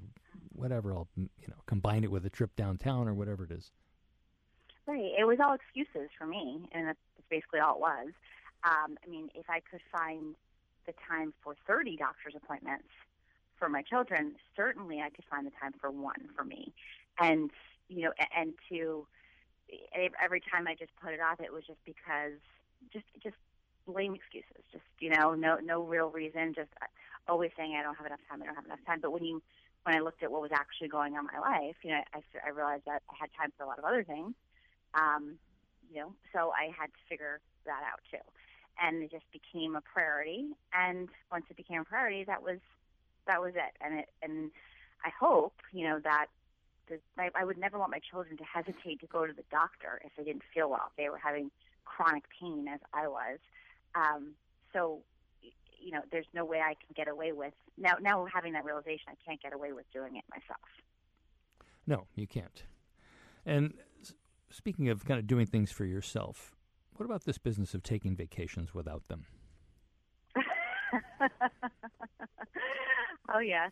whatever. 0.56 0.94
I'll 0.94 1.08
you 1.16 1.48
know 1.48 1.62
combine 1.66 2.04
it 2.04 2.12
with 2.12 2.26
a 2.26 2.30
trip 2.30 2.56
downtown 2.56 3.08
or 3.08 3.14
whatever 3.14 3.44
it 3.44 3.52
is. 3.52 3.72
Right. 4.88 5.12
It 5.18 5.26
was 5.26 5.40
all 5.44 5.54
excuses 5.54 6.10
for 6.18 6.28
me, 6.28 6.68
and 6.72 6.88
that's 6.88 7.00
basically 7.30 7.60
all 7.60 7.76
it 7.76 7.80
was. 7.80 8.08
Um, 8.64 8.98
I 9.04 9.10
mean, 9.10 9.30
if 9.34 9.50
I 9.50 9.60
could 9.60 9.82
find 9.92 10.36
the 10.86 10.94
time 11.08 11.34
for 11.44 11.56
30 11.68 11.98
doctor's 11.98 12.36
appointments 12.36 12.88
for 13.58 13.68
my 13.68 13.82
children, 13.82 14.36
certainly 14.56 15.02
I 15.02 15.10
could 15.10 15.26
find 15.30 15.46
the 15.46 15.52
time 15.60 15.74
for 15.80 15.90
one 15.90 16.30
for 16.36 16.44
me. 16.44 16.74
And, 17.20 17.50
you 17.90 18.04
know, 18.04 18.12
and 18.36 18.54
to 18.70 19.08
every 20.24 20.42
time 20.42 20.68
I 20.68 20.76
just 20.76 20.92
put 21.02 21.14
it 21.14 21.20
off, 21.20 21.40
it 21.40 21.52
was 21.52 21.64
just 21.66 21.84
because 21.86 22.38
just 22.94 23.06
just 23.24 23.36
lame 23.88 24.16
excuses. 24.16 24.64
Just 24.72 24.84
you 25.00 25.10
know, 25.10 25.34
no 25.34 25.58
no 25.58 25.82
real 25.82 26.10
reason. 26.10 26.54
Just 26.54 26.70
uh, 26.82 26.86
always 27.28 27.52
saying 27.58 27.76
I 27.80 27.84
don't 27.84 27.96
have 27.96 28.06
enough 28.06 28.20
time. 28.30 28.42
I 28.42 28.46
don't 28.46 28.56
have 28.56 28.66
enough 28.66 28.86
time. 28.86 29.00
But 29.02 29.12
when 29.12 29.24
you 29.24 29.42
when 29.86 29.96
I 29.96 30.00
looked 30.00 30.24
at 30.24 30.32
what 30.32 30.42
was 30.42 30.52
actually 30.52 30.88
going 30.88 31.14
on 31.14 31.20
in 31.22 31.30
my 31.32 31.40
life, 31.40 31.76
you 31.84 31.92
know, 31.92 32.02
I, 32.14 32.22
I 32.46 32.50
realized 32.50 32.84
that 32.86 33.04
I 33.10 33.14
had 33.20 33.30
time 33.40 33.54
for 33.56 33.64
a 33.64 33.68
lot 33.68 33.78
of 33.78 33.86
other 33.86 34.04
things. 34.04 34.34
Um, 34.96 35.38
you 35.94 36.00
know, 36.02 36.14
so 36.34 36.52
I 36.52 36.72
had 36.78 36.88
to 36.88 37.02
figure 37.08 37.40
that 37.66 37.82
out 37.86 38.00
too, 38.10 38.24
and 38.82 39.04
it 39.04 39.12
just 39.12 39.26
became 39.32 39.76
a 39.76 39.82
priority. 39.82 40.48
And 40.74 41.10
once 41.32 41.46
it 41.50 41.58
became 41.58 41.82
a 41.82 41.86
priority, 41.86 42.24
that 42.24 42.42
was 42.42 42.58
that 43.28 43.42
was 43.42 43.54
it. 43.56 43.78
And 43.80 44.00
it 44.00 44.10
and 44.24 44.50
I 45.06 45.10
hope 45.20 45.54
you 45.72 45.88
know 45.88 46.00
that 46.04 46.28
the, 46.88 47.00
I, 47.18 47.30
I 47.36 47.46
would 47.46 47.58
never 47.58 47.78
want 47.78 47.92
my 47.92 48.00
children 48.00 48.38
to 48.38 48.44
hesitate 48.44 49.02
to 49.02 49.08
go 49.08 49.28
to 49.28 49.34
the 49.34 49.44
doctor 49.52 50.02
if 50.04 50.12
they 50.18 50.24
didn't 50.24 50.44
feel 50.54 50.70
well, 50.70 50.90
if 50.90 50.96
they 50.98 51.10
were 51.10 51.18
having 51.18 51.52
chronic 51.86 52.24
pain 52.40 52.68
as 52.68 52.80
I 52.94 53.08
was. 53.08 53.40
Um, 53.94 54.32
so, 54.74 55.00
you 55.86 55.92
know, 55.92 56.02
there's 56.12 56.26
no 56.34 56.44
way 56.44 56.60
I 56.60 56.74
can 56.74 56.96
get 56.96 57.08
away 57.08 57.32
with 57.32 57.54
now. 57.78 57.94
Now 58.02 58.26
having 58.34 58.54
that 58.54 58.66
realization, 58.66 59.06
I 59.10 59.14
can't 59.24 59.40
get 59.40 59.54
away 59.54 59.72
with 59.72 59.86
doing 59.94 60.16
it 60.16 60.24
myself. 60.32 60.60
No, 61.86 62.08
you 62.16 62.26
can't. 62.26 62.64
And 63.46 63.76
speaking 64.50 64.90
of 64.90 65.06
kind 65.06 65.20
of 65.20 65.28
doing 65.28 65.46
things 65.46 65.72
for 65.72 65.86
yourself, 65.86 66.56
what 66.96 67.06
about 67.06 67.26
this 67.26 67.38
business 67.38 67.76
of 67.76 67.84
taking 67.84 68.16
vacations 68.16 68.74
without 68.74 69.08
them? 69.10 69.26
oh 73.34 73.40
yes. 73.40 73.72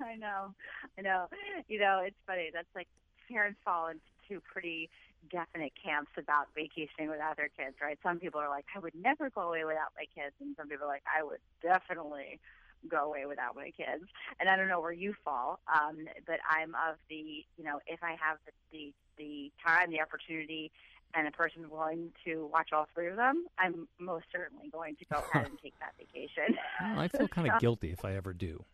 I 0.04 0.16
know, 0.16 0.54
I 0.98 1.02
know. 1.02 1.28
You 1.68 1.78
know, 1.78 2.02
it's 2.04 2.16
funny. 2.26 2.50
That's 2.52 2.68
like 2.74 2.88
parents 3.30 3.58
fall 3.64 3.88
into 3.88 4.00
two 4.28 4.40
pretty 4.52 4.90
definite 5.30 5.72
camps 5.82 6.10
about 6.16 6.46
vacationing 6.54 7.10
without 7.10 7.36
their 7.36 7.48
kids, 7.48 7.76
right? 7.80 7.98
Some 8.02 8.18
people 8.18 8.40
are 8.40 8.48
like, 8.48 8.64
I 8.74 8.78
would 8.78 8.94
never 8.94 9.30
go 9.30 9.42
away 9.42 9.64
without 9.64 9.92
my 9.96 10.06
kids, 10.14 10.34
and 10.40 10.54
some 10.56 10.68
people 10.68 10.86
are 10.86 10.88
like, 10.88 11.02
I 11.06 11.22
would 11.22 11.40
definitely 11.62 12.40
go 12.88 13.04
away 13.04 13.26
without 13.26 13.54
my 13.54 13.70
kids. 13.76 14.04
And 14.38 14.48
I 14.48 14.56
don't 14.56 14.68
know 14.68 14.80
where 14.80 14.92
you 14.92 15.14
fall, 15.24 15.60
um, 15.72 15.96
but 16.26 16.38
I'm 16.48 16.74
of 16.74 16.96
the, 17.10 17.44
you 17.58 17.64
know, 17.64 17.80
if 17.86 18.02
I 18.02 18.16
have 18.20 18.38
the 18.46 18.52
the, 18.72 18.92
the 19.18 19.52
time, 19.66 19.90
the 19.90 20.00
opportunity, 20.00 20.70
and 21.14 21.26
a 21.26 21.30
person 21.32 21.68
willing 21.68 22.12
to 22.24 22.48
watch 22.52 22.70
all 22.72 22.86
three 22.94 23.08
of 23.08 23.16
them, 23.16 23.44
I'm 23.58 23.88
most 23.98 24.26
certainly 24.32 24.68
going 24.70 24.96
to 24.96 25.04
go 25.12 25.18
ahead 25.34 25.46
and 25.48 25.58
take 25.62 25.74
that 25.80 25.92
vacation. 25.98 26.56
Well, 26.80 27.00
I 27.00 27.08
feel 27.08 27.28
kind 27.28 27.48
of 27.52 27.60
guilty 27.60 27.90
if 27.90 28.04
I 28.04 28.14
ever 28.14 28.32
do. 28.32 28.64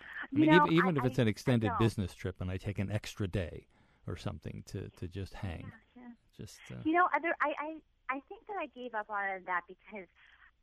I 0.00 0.26
You 0.32 0.40
mean, 0.40 0.50
know, 0.50 0.66
even, 0.66 0.72
even 0.72 0.96
I- 0.96 1.00
if 1.00 1.06
it's 1.06 1.18
an 1.18 1.28
extended 1.28 1.70
business 1.78 2.14
trip 2.14 2.40
and 2.40 2.50
I 2.50 2.56
take 2.56 2.78
an 2.78 2.90
extra 2.90 3.28
day 3.28 3.66
or 4.06 4.16
something 4.16 4.62
to, 4.66 4.88
to 4.90 5.08
just 5.08 5.34
hang. 5.34 5.70
Yeah. 5.96 6.02
Just 6.36 6.58
uh, 6.70 6.76
You 6.84 6.92
know, 6.92 7.08
other 7.14 7.34
I, 7.40 7.52
I 7.58 8.16
I 8.16 8.20
think 8.28 8.46
that 8.48 8.56
I 8.60 8.66
gave 8.66 8.94
up 8.94 9.10
on 9.10 9.42
that 9.46 9.62
because 9.68 10.08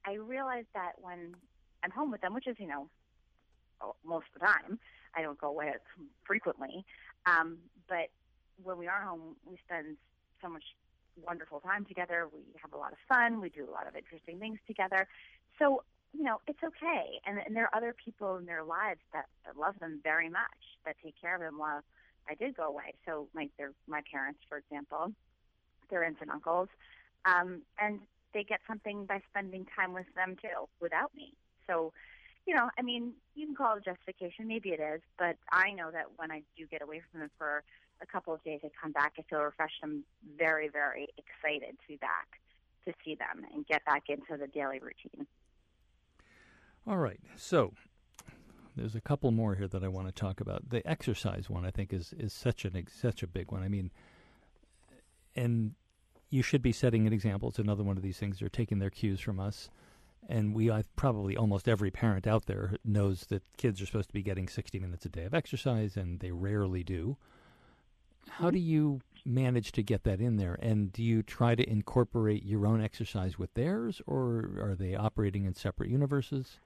I 0.06 0.14
realized 0.14 0.68
that 0.74 0.94
when 0.98 1.36
I'm 1.84 1.92
home 1.92 2.12
with 2.12 2.22
them, 2.22 2.34
which 2.34 2.48
is 2.48 2.58
you 2.60 2.68
know 2.68 2.90
oh, 3.82 3.96
most 4.04 4.26
of 4.36 4.42
the 4.42 4.48
time, 4.48 4.80
I 5.16 5.22
don't 5.22 5.40
go 5.40 5.48
away 5.48 5.74
frequently. 6.26 6.86
Um, 7.26 7.58
but 7.88 8.10
when 8.64 8.78
we 8.78 8.88
are 8.88 9.02
home, 9.02 9.36
we 9.46 9.58
spend 9.66 9.98
so 10.42 10.50
much 10.50 10.64
wonderful 11.26 11.60
time 11.60 11.86
together. 11.86 12.28
We 12.32 12.42
have 12.62 12.74
a 12.74 12.78
lot 12.78 12.92
of 12.92 12.98
fun. 13.08 13.42
We 13.42 13.50
do 13.50 13.68
a 13.68 13.72
lot 13.72 13.88
of 13.88 13.96
interesting 13.96 14.40
things 14.40 14.60
together. 14.68 15.08
So, 15.58 15.84
you 16.14 16.24
know, 16.24 16.40
it's 16.48 16.64
okay. 16.64 17.20
And, 17.26 17.40
and 17.46 17.56
there 17.56 17.66
are 17.66 17.76
other 17.76 17.94
people 17.94 18.38
in 18.38 18.46
their 18.46 18.64
lives 18.64 19.02
that, 19.14 19.26
that 19.46 19.58
love 19.58 19.78
them 19.80 20.00
very 20.04 20.30
much, 20.30 20.80
that 20.86 20.96
take 21.04 21.16
care 21.20 21.36
of 21.36 21.42
them 21.42 21.58
while 21.58 21.84
I 22.30 22.36
did 22.36 22.56
go 22.56 22.64
away. 22.64 22.94
So, 23.06 23.28
like, 23.34 23.50
they're 23.58 23.74
my 23.88 24.02
parents, 24.12 24.40
for 24.48 24.58
example, 24.58 25.12
their 25.90 26.04
aunts 26.04 26.22
and 26.22 26.30
uncles. 26.30 26.70
Um, 27.26 27.64
and 27.80 28.00
they 28.34 28.44
get 28.44 28.60
something 28.68 29.06
by 29.06 29.22
spending 29.30 29.66
time 29.76 29.94
with 29.94 30.06
them 30.16 30.36
too, 30.42 30.68
without 30.80 31.14
me. 31.16 31.34
So, 31.68 31.92
you 32.46 32.56
know, 32.56 32.70
I 32.78 32.82
mean, 32.82 33.14
you 33.36 33.46
can 33.46 33.56
call 33.56 33.78
it 33.78 33.86
justification, 33.86 34.48
maybe 34.48 34.70
it 34.70 34.80
is, 34.80 35.02
but 35.18 35.36
I 35.52 35.72
know 35.72 35.92
that 35.92 36.06
when 36.16 36.32
I 36.32 36.44
do 36.58 36.66
get 36.68 36.82
away 36.82 37.02
from 37.12 37.22
them 37.22 37.30
for 37.38 37.64
a 38.02 38.06
couple 38.06 38.34
of 38.34 38.44
days, 38.44 38.62
I 38.64 38.70
come 38.82 38.92
back, 38.92 39.14
I 39.20 39.24
feel 39.30 39.40
refreshed. 39.40 39.80
I'm 39.84 40.04
very, 40.38 40.70
very 40.70 41.10
excited 41.18 41.78
to 41.82 41.88
be 41.88 41.98
back 41.98 42.40
to 42.86 42.94
see 43.04 43.16
them 43.16 43.46
and 43.54 43.68
get 43.68 43.84
back 43.86 44.04
into 44.08 44.38
the 44.38 44.48
daily 44.48 44.80
routine. 44.80 45.28
All 46.88 46.98
right. 46.98 47.20
So 47.36 47.74
there's 48.80 48.96
a 48.96 49.02
couple 49.02 49.32
more 49.32 49.56
here 49.56 49.68
that 49.68 49.84
I 49.84 49.88
want 49.88 50.08
to 50.08 50.14
talk 50.14 50.40
about. 50.40 50.70
The 50.70 50.88
exercise 50.88 51.50
one, 51.50 51.66
I 51.66 51.72
think, 51.72 51.94
is 51.94 52.14
is 52.18 52.34
such 52.34 52.66
an 52.66 52.86
such 52.90 53.22
a 53.24 53.28
big 53.28 53.52
one. 53.52 53.62
I 53.62 53.68
mean, 53.68 53.92
and 55.36 55.76
you 56.30 56.42
should 56.42 56.62
be 56.62 56.72
setting 56.72 57.06
an 57.06 57.14
example. 57.14 57.50
It's 57.50 57.60
another 57.60 57.84
one 57.84 57.98
of 57.98 58.04
these 58.04 58.18
things. 58.18 58.40
They're 58.40 58.50
taking 58.50 58.80
their 58.80 58.90
cues 58.90 59.20
from 59.20 59.40
us, 59.40 59.70
and 60.28 60.54
we 60.56 60.72
I, 60.72 60.84
probably 60.96 61.36
almost 61.36 61.68
every 61.68 61.92
parent 61.92 62.28
out 62.28 62.46
there 62.46 62.78
knows 62.86 63.26
that 63.30 63.44
kids 63.58 63.82
are 63.82 63.86
supposed 63.86 64.10
to 64.10 64.14
be 64.14 64.24
getting 64.24 64.48
60 64.48 64.80
minutes 64.80 65.06
a 65.06 65.10
day 65.10 65.24
of 65.24 65.34
exercise, 65.34 65.98
and 65.98 66.20
they 66.20 66.32
rarely 66.32 66.84
do. 66.84 67.18
How 68.30 68.52
do 68.52 68.60
you 68.60 69.02
manage 69.26 69.72
to 69.74 69.84
get 69.84 70.04
that 70.04 70.22
in 70.22 70.38
there? 70.38 70.58
And 70.62 70.94
do 70.94 71.04
you 71.04 71.24
try 71.24 71.56
to 71.56 71.68
incorporate 71.68 72.44
your 72.44 72.68
own 72.68 72.82
exercise 72.82 73.40
with 73.40 73.54
theirs, 73.56 74.02
or 74.06 74.52
are 74.62 74.76
they 74.78 74.96
operating 74.96 75.46
in 75.46 75.56
separate 75.56 75.90
universes? 75.90 76.60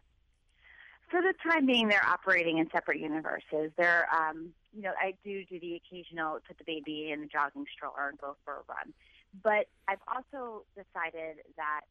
For 1.13 1.21
the 1.21 1.35
time 1.45 1.67
being, 1.67 1.89
they're 1.89 2.03
operating 2.03 2.57
in 2.57 2.67
separate 2.71 2.99
universes. 2.99 3.69
They're, 3.77 4.09
um, 4.11 4.49
you 4.73 4.81
know, 4.81 4.93
I 4.99 5.13
do 5.23 5.45
do 5.45 5.59
the 5.59 5.75
occasional 5.75 6.39
put 6.47 6.57
the 6.57 6.63
baby 6.63 7.11
in 7.13 7.21
the 7.21 7.27
jogging 7.27 7.67
stroller 7.71 8.09
and 8.09 8.17
go 8.17 8.35
for 8.43 8.53
a 8.53 8.63
run. 8.67 8.91
But 9.43 9.69
I've 9.87 10.01
also 10.07 10.65
decided 10.73 11.45
that 11.55 11.81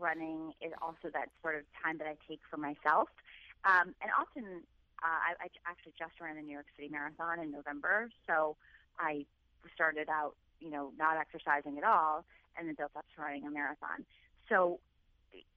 running 0.00 0.54
is 0.62 0.72
also 0.80 1.12
that 1.12 1.28
sort 1.42 1.56
of 1.56 1.64
time 1.84 1.98
that 1.98 2.06
I 2.06 2.16
take 2.26 2.40
for 2.48 2.56
myself. 2.56 3.10
Um, 3.66 3.92
and 4.00 4.08
often, 4.18 4.62
uh, 5.04 5.36
I, 5.36 5.36
I 5.36 5.48
actually 5.68 5.92
just 5.98 6.18
ran 6.18 6.36
the 6.36 6.42
New 6.42 6.54
York 6.54 6.72
City 6.76 6.88
Marathon 6.88 7.38
in 7.40 7.52
November, 7.52 8.08
so 8.26 8.56
I 8.98 9.26
started 9.74 10.08
out, 10.08 10.34
you 10.60 10.70
know, 10.70 10.92
not 10.96 11.18
exercising 11.18 11.76
at 11.76 11.84
all, 11.84 12.24
and 12.56 12.66
then 12.66 12.74
built 12.74 12.92
up 12.96 13.04
to 13.16 13.20
running 13.20 13.46
a 13.46 13.50
marathon. 13.50 14.06
So 14.48 14.80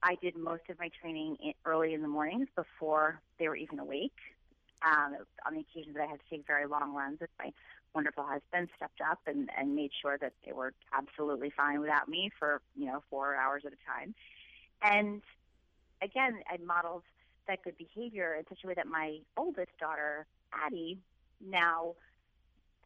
I 0.02 0.16
did 0.16 0.36
most 0.36 0.62
of 0.68 0.78
my 0.78 0.90
training 1.00 1.36
in, 1.42 1.52
early 1.64 1.94
in 1.94 2.02
the 2.02 2.08
mornings 2.08 2.48
before 2.54 3.20
they 3.38 3.48
were 3.48 3.56
even 3.56 3.78
awake. 3.78 4.16
Um, 4.82 5.16
on 5.46 5.54
the 5.54 5.60
occasions 5.60 5.94
that 5.94 6.04
I 6.04 6.06
had 6.06 6.20
to 6.20 6.26
take 6.30 6.46
very 6.46 6.66
long 6.66 6.94
runs 6.94 7.20
with 7.20 7.28
my 7.38 7.52
wonderful 7.94 8.24
husband 8.24 8.68
stepped 8.76 9.00
up 9.00 9.18
and, 9.26 9.50
and 9.58 9.74
made 9.76 9.90
sure 10.00 10.16
that 10.18 10.32
they 10.46 10.52
were 10.52 10.72
absolutely 10.94 11.50
fine 11.50 11.80
without 11.80 12.08
me 12.08 12.30
for, 12.38 12.62
you 12.74 12.86
know, 12.86 13.02
four 13.10 13.36
hours 13.36 13.64
at 13.66 13.72
a 13.72 13.76
time. 13.86 14.14
And 14.82 15.20
again, 16.00 16.40
I 16.48 16.56
modeled 16.64 17.02
that 17.46 17.62
good 17.62 17.76
behavior 17.76 18.34
in 18.38 18.44
such 18.48 18.64
a 18.64 18.68
way 18.68 18.74
that 18.74 18.86
my 18.86 19.18
oldest 19.36 19.76
daughter, 19.78 20.26
Addie, 20.52 20.98
now 21.46 21.94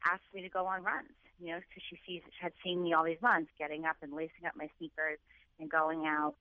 asks 0.04 0.24
me 0.34 0.42
to 0.42 0.48
go 0.48 0.66
on 0.66 0.82
runs, 0.82 1.08
you 1.38 1.48
know, 1.48 1.60
because 1.68 1.82
she 1.88 1.98
sees, 2.06 2.22
had 2.40 2.52
seen 2.62 2.82
me 2.82 2.92
all 2.92 3.04
these 3.04 3.22
months 3.22 3.50
getting 3.58 3.84
up 3.84 3.96
and 4.02 4.12
lacing 4.12 4.46
up 4.46 4.54
my 4.56 4.68
sneakers 4.78 5.18
and 5.60 5.70
going 5.70 6.06
out. 6.06 6.34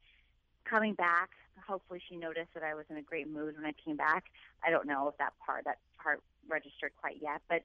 Coming 0.66 0.94
back, 0.94 1.30
hopefully 1.68 2.02
she 2.10 2.16
noticed 2.16 2.54
that 2.54 2.64
I 2.64 2.74
was 2.74 2.86
in 2.90 2.98
a 2.98 3.02
great 3.02 3.30
mood 3.30 3.56
when 3.56 3.66
I 3.66 3.74
came 3.86 3.98
back. 3.98 4.26
I 4.66 4.70
don't 4.70 4.88
know 4.88 5.08
if 5.08 5.18
that 5.18 5.34
part, 5.46 5.66
that 5.66 5.78
part 6.02 6.22
registered 6.50 6.92
quite 7.00 7.18
yet, 7.22 7.42
but 7.50 7.64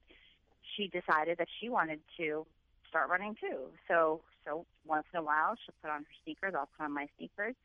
she 0.75 0.87
decided 0.87 1.37
that 1.37 1.47
she 1.59 1.69
wanted 1.69 1.99
to 2.17 2.45
start 2.87 3.09
running 3.09 3.35
too. 3.39 3.67
So 3.87 4.21
so 4.45 4.65
once 4.85 5.05
in 5.13 5.19
a 5.19 5.23
while 5.23 5.55
she'll 5.55 5.75
put 5.81 5.91
on 5.91 6.01
her 6.01 6.15
sneakers, 6.23 6.53
I'll 6.55 6.69
put 6.77 6.83
on 6.83 6.93
my 6.93 7.07
sneakers. 7.17 7.55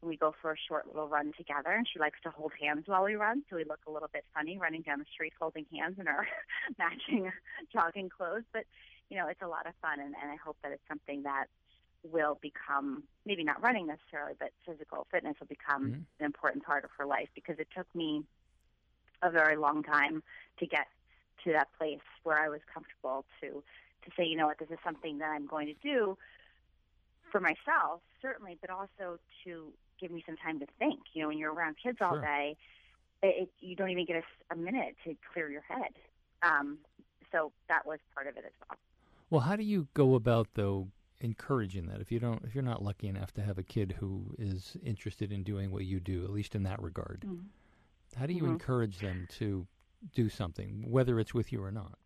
And 0.00 0.08
we 0.08 0.16
go 0.16 0.34
for 0.42 0.52
a 0.52 0.56
short 0.68 0.86
little 0.86 1.08
run 1.08 1.32
together 1.36 1.70
and 1.70 1.86
she 1.86 1.98
likes 1.98 2.18
to 2.24 2.30
hold 2.30 2.52
hands 2.60 2.84
while 2.86 3.04
we 3.04 3.14
run, 3.14 3.42
so 3.48 3.56
we 3.56 3.64
look 3.64 3.80
a 3.86 3.90
little 3.90 4.10
bit 4.12 4.24
funny 4.34 4.58
running 4.58 4.82
down 4.82 4.98
the 4.98 5.06
street 5.12 5.32
holding 5.38 5.66
hands 5.72 5.96
in 5.98 6.08
our 6.08 6.26
matching 6.78 7.30
jogging 7.72 8.08
clothes. 8.08 8.42
But, 8.52 8.64
you 9.10 9.16
know, 9.16 9.28
it's 9.28 9.42
a 9.42 9.46
lot 9.46 9.66
of 9.66 9.74
fun 9.80 10.00
and, 10.00 10.14
and 10.20 10.30
I 10.30 10.36
hope 10.36 10.56
that 10.62 10.72
it's 10.72 10.82
something 10.88 11.22
that 11.22 11.46
will 12.04 12.38
become 12.40 13.04
maybe 13.24 13.44
not 13.44 13.62
running 13.62 13.86
necessarily, 13.86 14.34
but 14.38 14.50
physical 14.66 15.06
fitness 15.10 15.36
will 15.38 15.46
become 15.46 15.84
mm-hmm. 15.84 16.00
an 16.20 16.26
important 16.26 16.64
part 16.64 16.84
of 16.84 16.90
her 16.98 17.06
life 17.06 17.28
because 17.34 17.58
it 17.58 17.68
took 17.76 17.86
me 17.94 18.22
a 19.22 19.30
very 19.30 19.56
long 19.56 19.82
time 19.82 20.22
to 20.58 20.66
get 20.66 20.86
to 21.44 21.52
that 21.52 21.68
place 21.78 22.00
where 22.24 22.38
I 22.38 22.48
was 22.48 22.60
comfortable 22.72 23.24
to 23.40 23.62
to 24.04 24.10
say, 24.16 24.24
you 24.24 24.36
know 24.36 24.46
what, 24.46 24.58
this 24.58 24.68
is 24.70 24.78
something 24.84 25.18
that 25.18 25.30
I'm 25.30 25.46
going 25.46 25.68
to 25.68 25.74
do 25.74 26.18
for 27.30 27.40
myself, 27.40 28.00
certainly, 28.20 28.58
but 28.60 28.68
also 28.68 29.20
to 29.44 29.72
give 30.00 30.10
me 30.10 30.24
some 30.26 30.36
time 30.36 30.58
to 30.58 30.66
think. 30.78 31.00
You 31.12 31.22
know, 31.22 31.28
when 31.28 31.38
you're 31.38 31.52
around 31.52 31.76
kids 31.80 31.98
all 32.00 32.18
day, 32.20 32.56
it, 33.22 33.42
it, 33.42 33.48
you 33.60 33.76
don't 33.76 33.90
even 33.90 34.04
get 34.04 34.16
a, 34.16 34.54
a 34.54 34.56
minute 34.56 34.96
to 35.04 35.14
clear 35.32 35.48
your 35.48 35.62
head. 35.62 35.92
Um, 36.42 36.78
so 37.30 37.52
that 37.68 37.86
was 37.86 38.00
part 38.12 38.26
of 38.26 38.36
it 38.36 38.44
as 38.44 38.52
well. 38.68 38.78
Well, 39.30 39.40
how 39.40 39.54
do 39.54 39.62
you 39.62 39.86
go 39.94 40.16
about 40.16 40.48
though 40.54 40.88
encouraging 41.22 41.86
that? 41.86 42.00
If 42.00 42.12
you 42.12 42.18
don't, 42.18 42.44
if 42.44 42.54
you're 42.54 42.64
not 42.64 42.82
lucky 42.82 43.08
enough 43.08 43.32
to 43.34 43.42
have 43.42 43.58
a 43.58 43.62
kid 43.62 43.94
who 43.98 44.34
is 44.38 44.76
interested 44.84 45.32
in 45.32 45.42
doing 45.42 45.70
what 45.70 45.84
you 45.84 46.00
do, 46.00 46.24
at 46.24 46.30
least 46.30 46.54
in 46.54 46.64
that 46.64 46.82
regard, 46.82 47.24
mm-hmm. 47.26 47.46
how 48.18 48.26
do 48.26 48.34
you 48.34 48.42
mm-hmm. 48.42 48.52
encourage 48.52 48.98
them 48.98 49.26
to 49.38 49.66
do 50.14 50.28
something, 50.28 50.84
whether 50.88 51.18
it's 51.18 51.32
with 51.32 51.52
you 51.52 51.62
or 51.62 51.70
not? 51.70 51.96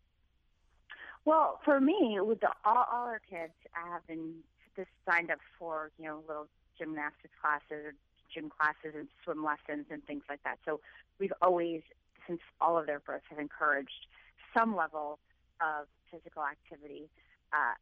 Well, 1.25 1.59
for 1.65 1.81
me, 1.81 2.17
with 2.21 2.39
the, 2.39 2.49
all, 2.63 2.85
all 2.91 3.05
our 3.05 3.21
kids 3.29 3.53
I 3.75 3.91
have 3.91 4.05
been 4.07 4.35
just 4.75 4.89
signed 5.09 5.31
up 5.31 5.39
for 5.59 5.91
you 5.97 6.05
know 6.05 6.23
little 6.27 6.47
gymnastics 6.77 7.33
classes 7.41 7.85
or 7.85 7.93
gym 8.33 8.49
classes 8.49 8.93
and 8.95 9.07
swim 9.23 9.43
lessons 9.43 9.87
and 9.89 10.05
things 10.05 10.23
like 10.29 10.43
that. 10.43 10.59
So 10.63 10.79
we've 11.19 11.33
always, 11.41 11.81
since 12.27 12.39
all 12.61 12.77
of 12.77 12.85
their 12.85 12.99
births, 12.99 13.25
have 13.29 13.39
encouraged 13.39 14.07
some 14.55 14.75
level 14.75 15.19
of 15.59 15.87
physical 16.11 16.43
activity 16.43 17.09
uh, 17.53 17.73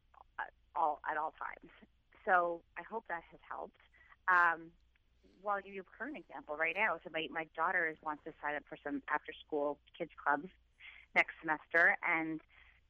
all 0.78 1.00
at 1.10 1.16
all 1.16 1.32
times. 1.38 1.72
So 2.24 2.60
I 2.78 2.82
hope 2.82 3.04
that 3.08 3.22
has 3.30 3.40
helped. 3.48 3.80
Um, 4.28 4.72
well, 5.42 5.56
I'll 5.56 5.62
give 5.62 5.74
you 5.74 5.82
a 5.82 5.92
current 5.96 6.16
example 6.16 6.56
right 6.56 6.74
now. 6.76 6.98
So 7.04 7.10
my, 7.12 7.28
my 7.30 7.46
daughter 7.54 7.88
is, 7.88 7.96
wants 8.04 8.24
to 8.24 8.32
sign 8.42 8.56
up 8.56 8.64
for 8.68 8.76
some 8.82 9.02
after 9.08 9.32
school 9.46 9.78
kids 9.96 10.10
clubs 10.18 10.48
next 11.14 11.34
semester, 11.40 11.96
and 12.02 12.40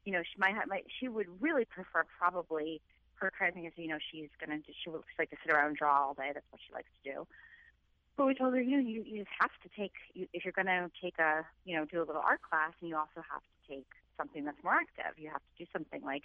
you 0.04 0.12
know 0.12 0.22
she 0.22 0.38
might 0.38 0.54
have, 0.54 0.68
she 0.98 1.08
would 1.08 1.28
really 1.40 1.64
prefer 1.64 2.04
probably 2.18 2.80
her 3.16 3.32
of 3.40 3.54
thing 3.54 3.64
is 3.64 3.72
you 3.76 3.88
know 3.88 3.98
she's 4.12 4.28
gonna 4.40 4.60
she 4.82 4.90
would 4.90 5.02
like 5.18 5.30
to 5.30 5.36
sit 5.44 5.52
around 5.52 5.68
and 5.68 5.76
draw 5.76 6.08
all 6.08 6.14
day. 6.14 6.30
That's 6.32 6.46
what 6.50 6.60
she 6.66 6.72
likes 6.72 6.88
to 7.02 7.12
do. 7.12 7.26
But 8.16 8.26
we 8.26 8.34
told 8.34 8.54
her, 8.54 8.60
you 8.60 8.80
know, 8.80 8.88
you, 8.88 9.04
you 9.04 9.18
just 9.24 9.36
have 9.40 9.52
to 9.62 9.68
take 9.76 9.92
you, 10.14 10.26
if 10.32 10.44
you're 10.44 10.56
gonna 10.56 10.90
take 11.02 11.18
a 11.18 11.44
you 11.64 11.76
know 11.76 11.84
do 11.84 11.98
a 11.98 12.06
little 12.06 12.22
art 12.24 12.40
class, 12.42 12.72
and 12.80 12.88
you 12.88 12.96
also 12.96 13.20
have 13.20 13.42
to 13.42 13.56
take 13.68 13.88
something 14.16 14.44
that's 14.44 14.62
more 14.64 14.74
active. 14.74 15.18
You 15.18 15.28
have 15.28 15.40
to 15.40 15.64
do 15.64 15.66
something 15.72 16.02
like 16.02 16.24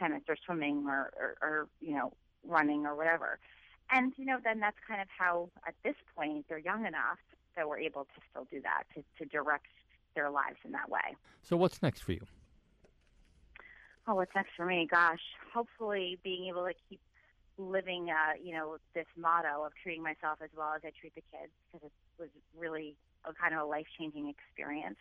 tennis 0.00 0.22
or 0.28 0.36
swimming 0.44 0.86
or, 0.88 1.12
or, 1.16 1.36
or 1.42 1.68
you 1.80 1.94
know 1.94 2.12
running 2.46 2.86
or 2.86 2.96
whatever. 2.96 3.38
And, 3.92 4.12
you 4.16 4.24
know, 4.24 4.38
then 4.42 4.60
that's 4.60 4.76
kind 4.86 5.00
of 5.00 5.08
how, 5.16 5.50
at 5.66 5.74
this 5.84 5.96
point, 6.16 6.46
they're 6.48 6.58
young 6.58 6.86
enough 6.86 7.18
that 7.56 7.68
we're 7.68 7.80
able 7.80 8.04
to 8.04 8.20
still 8.30 8.46
do 8.50 8.60
that, 8.62 8.84
to, 8.94 9.02
to 9.18 9.28
direct 9.28 9.66
their 10.14 10.30
lives 10.30 10.58
in 10.64 10.72
that 10.72 10.88
way. 10.88 11.16
So, 11.42 11.56
what's 11.56 11.82
next 11.82 12.00
for 12.00 12.12
you? 12.12 12.20
Oh, 14.06 14.14
what's 14.14 14.34
next 14.34 14.50
for 14.56 14.64
me? 14.64 14.86
Gosh, 14.88 15.20
hopefully 15.52 16.18
being 16.22 16.46
able 16.48 16.64
to 16.64 16.74
keep 16.88 17.00
living, 17.58 18.08
uh, 18.10 18.34
you 18.42 18.52
know, 18.52 18.76
this 18.94 19.06
motto 19.16 19.64
of 19.64 19.72
treating 19.82 20.02
myself 20.02 20.38
as 20.42 20.50
well 20.56 20.72
as 20.74 20.82
I 20.84 20.90
treat 20.98 21.14
the 21.14 21.22
kids 21.32 21.52
because 21.72 21.86
it 21.86 21.92
was 22.22 22.30
really 22.56 22.96
a 23.24 23.32
kind 23.34 23.54
of 23.54 23.60
a 23.60 23.64
life 23.64 23.86
changing 23.98 24.28
experience. 24.28 24.98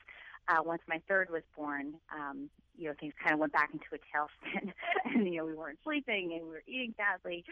Uh, 0.48 0.64
once 0.64 0.82
my 0.88 1.00
third 1.08 1.30
was 1.30 1.44
born, 1.56 1.94
um, 2.14 2.50
you 2.78 2.88
know, 2.88 2.94
things 3.00 3.14
kind 3.22 3.34
of 3.34 3.40
went 3.40 3.54
back 3.54 3.70
into 3.74 3.86
a 3.94 4.00
tailspin, 4.10 4.72
and 5.06 5.28
you 5.28 5.38
know, 5.38 5.46
we 5.46 5.54
weren't 5.54 5.78
sleeping 5.84 6.34
and 6.34 6.44
we 6.44 6.50
were 6.50 6.64
eating 6.68 6.94
badly, 6.98 7.44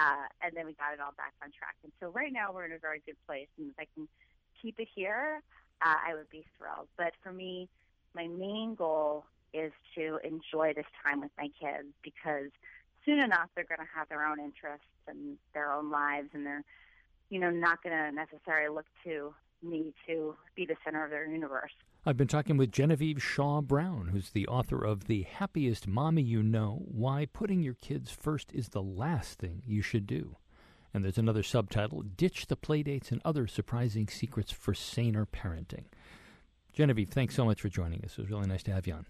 uh, 0.00 0.26
and 0.42 0.56
then 0.56 0.66
we 0.66 0.72
got 0.72 0.92
it 0.92 1.00
all 1.00 1.12
back 1.16 1.32
on 1.42 1.50
track. 1.56 1.76
And 1.84 1.92
so 2.00 2.08
right 2.08 2.32
now 2.32 2.52
we're 2.52 2.64
in 2.64 2.72
a 2.72 2.78
very 2.78 3.02
good 3.04 3.16
place, 3.26 3.48
and 3.58 3.70
if 3.70 3.78
I 3.78 3.86
can 3.94 4.08
keep 4.60 4.80
it 4.80 4.88
here, 4.94 5.42
uh, 5.82 5.94
I 6.06 6.14
would 6.14 6.30
be 6.30 6.44
thrilled. 6.58 6.88
But 6.96 7.12
for 7.22 7.32
me, 7.32 7.68
my 8.14 8.26
main 8.26 8.74
goal 8.74 9.24
is 9.52 9.72
to 9.96 10.18
enjoy 10.24 10.72
this 10.74 10.86
time 11.04 11.20
with 11.20 11.30
my 11.36 11.48
kids 11.60 11.88
because 12.02 12.50
soon 13.04 13.20
enough 13.20 13.48
they're 13.54 13.64
going 13.64 13.80
to 13.80 13.92
have 13.94 14.08
their 14.08 14.24
own 14.24 14.38
interests 14.38 14.86
and 15.06 15.36
their 15.54 15.72
own 15.72 15.90
lives, 15.90 16.28
and 16.34 16.46
they're, 16.46 16.64
you 17.30 17.38
know, 17.38 17.50
not 17.50 17.82
going 17.82 17.96
to 17.96 18.12
necessarily 18.12 18.74
look 18.74 18.86
to 19.04 19.34
me 19.62 19.92
to 20.06 20.34
be 20.54 20.66
the 20.66 20.76
center 20.84 21.04
of 21.04 21.10
their 21.10 21.26
universe. 21.26 21.72
I've 22.06 22.16
been 22.16 22.28
talking 22.28 22.56
with 22.56 22.72
Genevieve 22.72 23.22
Shaw 23.22 23.60
Brown, 23.60 24.08
who's 24.12 24.30
the 24.30 24.46
author 24.48 24.82
of 24.82 25.04
The 25.04 25.22
Happiest 25.22 25.86
Mommy 25.86 26.22
You 26.22 26.42
Know 26.42 26.82
Why 26.86 27.26
Putting 27.30 27.62
Your 27.62 27.74
Kids 27.74 28.10
First 28.10 28.52
is 28.54 28.70
the 28.70 28.82
Last 28.82 29.38
Thing 29.38 29.62
You 29.66 29.82
Should 29.82 30.06
Do. 30.06 30.36
And 30.94 31.04
there's 31.04 31.18
another 31.18 31.42
subtitle 31.42 32.02
Ditch 32.02 32.46
the 32.46 32.56
Playdates 32.56 33.12
and 33.12 33.20
Other 33.24 33.46
Surprising 33.46 34.08
Secrets 34.08 34.50
for 34.50 34.74
Saner 34.74 35.26
Parenting. 35.26 35.84
Genevieve, 36.72 37.10
thanks 37.10 37.34
so 37.34 37.44
much 37.44 37.60
for 37.60 37.68
joining 37.68 38.04
us. 38.04 38.12
It 38.12 38.22
was 38.22 38.30
really 38.30 38.46
nice 38.46 38.62
to 38.64 38.72
have 38.72 38.86
you 38.86 38.94
on. 38.94 39.06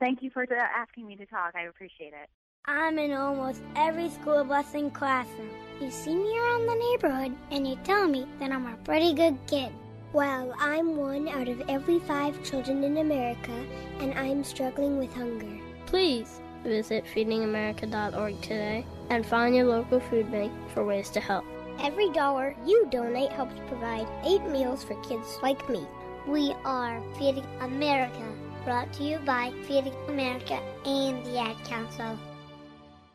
Thank 0.00 0.22
you 0.22 0.30
for 0.30 0.46
asking 0.52 1.06
me 1.06 1.16
to 1.16 1.26
talk. 1.26 1.52
I 1.54 1.62
appreciate 1.62 2.12
it. 2.14 2.28
I'm 2.66 2.98
in 2.98 3.12
almost 3.12 3.60
every 3.76 4.08
school 4.08 4.42
bus 4.42 4.72
and 4.72 4.90
classroom. 4.90 5.50
You 5.82 5.90
see 5.90 6.14
me 6.14 6.38
around 6.38 6.64
the 6.64 6.74
neighborhood 6.74 7.36
and 7.50 7.68
you 7.68 7.76
tell 7.84 8.08
me 8.08 8.26
that 8.38 8.52
I'm 8.52 8.64
a 8.64 8.76
pretty 8.84 9.12
good 9.12 9.36
kid. 9.46 9.70
Well, 10.14 10.54
I'm 10.58 10.96
one 10.96 11.28
out 11.28 11.48
of 11.48 11.60
every 11.68 11.98
five 11.98 12.42
children 12.42 12.82
in 12.82 12.96
America, 12.96 13.52
and 13.98 14.14
I'm 14.14 14.42
struggling 14.44 14.96
with 14.96 15.12
hunger. 15.12 15.60
Please 15.84 16.40
visit 16.62 17.04
feedingamerica.org 17.04 18.40
today 18.40 18.86
and 19.10 19.26
find 19.26 19.54
your 19.54 19.66
local 19.66 20.00
food 20.00 20.32
bank 20.32 20.50
for 20.72 20.86
ways 20.86 21.10
to 21.10 21.20
help. 21.20 21.44
Every 21.80 22.08
dollar 22.12 22.56
you 22.64 22.86
donate 22.90 23.32
helps 23.32 23.60
provide 23.66 24.08
eight 24.24 24.44
meals 24.44 24.82
for 24.82 24.94
kids 25.02 25.38
like 25.42 25.68
me. 25.68 25.86
We 26.26 26.54
are 26.64 27.02
Feeding 27.18 27.46
America, 27.60 28.24
brought 28.64 28.90
to 28.94 29.02
you 29.02 29.18
by 29.18 29.52
Feeding 29.66 29.94
America 30.08 30.58
and 30.86 31.22
the 31.26 31.38
Ad 31.38 31.62
Council. 31.64 32.18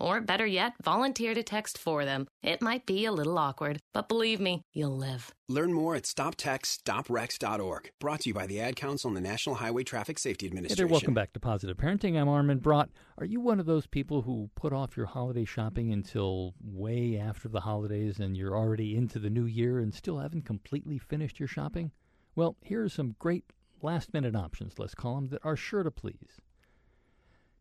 Or 0.00 0.20
better 0.20 0.46
yet, 0.46 0.74
volunteer 0.82 1.34
to 1.34 1.42
text 1.42 1.78
for 1.78 2.04
them. 2.04 2.28
It 2.42 2.62
might 2.62 2.86
be 2.86 3.04
a 3.04 3.12
little 3.12 3.38
awkward, 3.38 3.80
but 3.92 4.08
believe 4.08 4.40
me, 4.40 4.62
you'll 4.72 4.96
live. 4.96 5.32
Learn 5.48 5.72
more 5.72 5.96
at 5.96 6.04
stoptextsstopwrecks.org. 6.04 7.90
Brought 7.98 8.20
to 8.20 8.28
you 8.28 8.34
by 8.34 8.46
the 8.46 8.60
Ad 8.60 8.76
Council 8.76 9.08
and 9.08 9.16
the 9.16 9.20
National 9.20 9.56
Highway 9.56 9.82
Traffic 9.82 10.18
Safety 10.18 10.46
Administration. 10.46 10.76
Hey 10.76 10.88
there, 10.88 10.92
welcome 10.92 11.14
back 11.14 11.32
to 11.32 11.40
Positive 11.40 11.76
Parenting. 11.76 12.20
I'm 12.20 12.28
Armin 12.28 12.58
Brott. 12.58 12.90
Are 13.18 13.24
you 13.24 13.40
one 13.40 13.58
of 13.58 13.66
those 13.66 13.86
people 13.86 14.22
who 14.22 14.50
put 14.54 14.72
off 14.72 14.96
your 14.96 15.06
holiday 15.06 15.44
shopping 15.44 15.92
until 15.92 16.54
way 16.62 17.18
after 17.18 17.48
the 17.48 17.60
holidays 17.60 18.18
and 18.20 18.36
you're 18.36 18.56
already 18.56 18.96
into 18.96 19.18
the 19.18 19.30
new 19.30 19.46
year 19.46 19.78
and 19.78 19.94
still 19.94 20.18
haven't 20.18 20.44
completely 20.44 20.98
finished 20.98 21.40
your 21.40 21.48
shopping? 21.48 21.90
Well, 22.36 22.56
here 22.62 22.84
are 22.84 22.88
some 22.88 23.16
great 23.18 23.44
last 23.82 24.12
minute 24.12 24.36
options, 24.36 24.78
let's 24.78 24.94
call 24.94 25.16
them, 25.16 25.28
that 25.28 25.44
are 25.44 25.56
sure 25.56 25.82
to 25.82 25.90
please. 25.90 26.40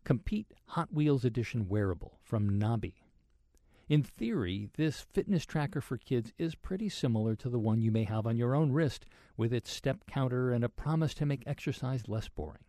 Compete 0.08 0.54
Hot 0.68 0.94
Wheels 0.94 1.26
Edition 1.26 1.68
wearable 1.68 2.18
from 2.24 2.50
Nabi. 2.50 2.94
In 3.90 4.04
theory, 4.04 4.70
this 4.78 5.02
fitness 5.02 5.46
tracker 5.46 5.82
for 5.82 5.98
kids 5.98 6.32
is 6.38 6.56
pretty 6.56 6.88
similar 6.88 7.36
to 7.36 7.50
the 7.50 7.60
one 7.60 7.82
you 7.82 7.92
may 7.92 8.06
have 8.06 8.26
on 8.26 8.38
your 8.38 8.56
own 8.56 8.72
wrist, 8.72 9.06
with 9.36 9.52
its 9.52 9.70
step 9.70 10.06
counter 10.08 10.54
and 10.54 10.64
a 10.64 10.70
promise 10.70 11.14
to 11.16 11.26
make 11.26 11.44
exercise 11.46 12.08
less 12.08 12.30
boring. 12.30 12.64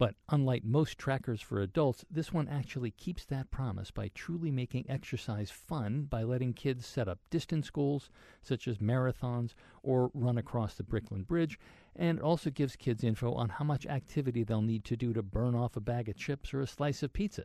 But 0.00 0.14
unlike 0.30 0.64
most 0.64 0.96
trackers 0.96 1.42
for 1.42 1.60
adults, 1.60 2.06
this 2.10 2.32
one 2.32 2.48
actually 2.48 2.90
keeps 2.90 3.26
that 3.26 3.50
promise 3.50 3.90
by 3.90 4.08
truly 4.14 4.50
making 4.50 4.88
exercise 4.88 5.50
fun 5.50 6.04
by 6.04 6.22
letting 6.22 6.54
kids 6.54 6.86
set 6.86 7.06
up 7.06 7.18
distance 7.28 7.68
goals, 7.68 8.08
such 8.40 8.66
as 8.66 8.78
marathons 8.78 9.52
or 9.82 10.10
run 10.14 10.38
across 10.38 10.72
the 10.72 10.82
Brooklyn 10.82 11.24
Bridge, 11.24 11.58
and 11.94 12.18
also 12.18 12.48
gives 12.48 12.76
kids 12.76 13.04
info 13.04 13.34
on 13.34 13.50
how 13.50 13.64
much 13.66 13.84
activity 13.84 14.42
they'll 14.42 14.62
need 14.62 14.86
to 14.86 14.96
do 14.96 15.12
to 15.12 15.22
burn 15.22 15.54
off 15.54 15.76
a 15.76 15.80
bag 15.80 16.08
of 16.08 16.16
chips 16.16 16.54
or 16.54 16.62
a 16.62 16.66
slice 16.66 17.02
of 17.02 17.12
pizza. 17.12 17.44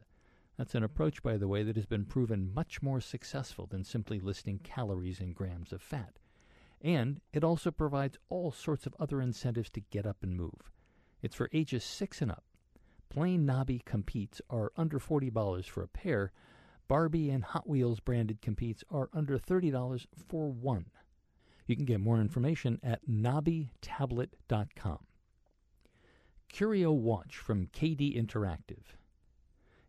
That's 0.55 0.75
an 0.75 0.83
approach, 0.83 1.21
by 1.21 1.35
the 1.35 1.49
way, 1.49 1.61
that 1.61 1.75
has 1.75 1.85
been 1.85 2.05
proven 2.05 2.53
much 2.53 2.81
more 2.81 3.01
successful 3.01 3.65
than 3.65 3.83
simply 3.83 4.21
listing 4.21 4.59
calories 4.59 5.19
and 5.19 5.35
grams 5.35 5.73
of 5.73 5.81
fat. 5.81 6.19
And 6.81 7.19
it 7.33 7.43
also 7.43 7.69
provides 7.69 8.17
all 8.29 8.53
sorts 8.53 8.85
of 8.85 8.95
other 8.97 9.19
incentives 9.19 9.69
to 9.71 9.81
get 9.81 10.05
up 10.05 10.23
and 10.23 10.37
move. 10.37 10.71
It's 11.25 11.35
for 11.35 11.49
ages 11.51 11.83
6 11.83 12.21
and 12.21 12.29
up. 12.29 12.43
Plain 13.09 13.47
Nabi 13.47 13.83
competes 13.83 14.43
are 14.47 14.71
under 14.77 14.99
$40 14.99 15.65
for 15.65 15.81
a 15.81 15.88
pair. 15.88 16.31
Barbie 16.88 17.31
and 17.31 17.43
Hot 17.43 17.67
Wheels 17.67 17.99
branded 17.99 18.43
competes 18.43 18.83
are 18.91 19.09
under 19.11 19.39
$30 19.39 20.05
for 20.27 20.51
one. 20.51 20.85
You 21.65 21.75
can 21.75 21.85
get 21.85 21.99
more 21.99 22.21
information 22.21 22.79
at 22.83 23.07
nabitablet.com. 23.09 24.99
Curio 26.47 26.91
Watch 26.91 27.38
from 27.38 27.69
KD 27.73 28.15
Interactive. 28.15 28.93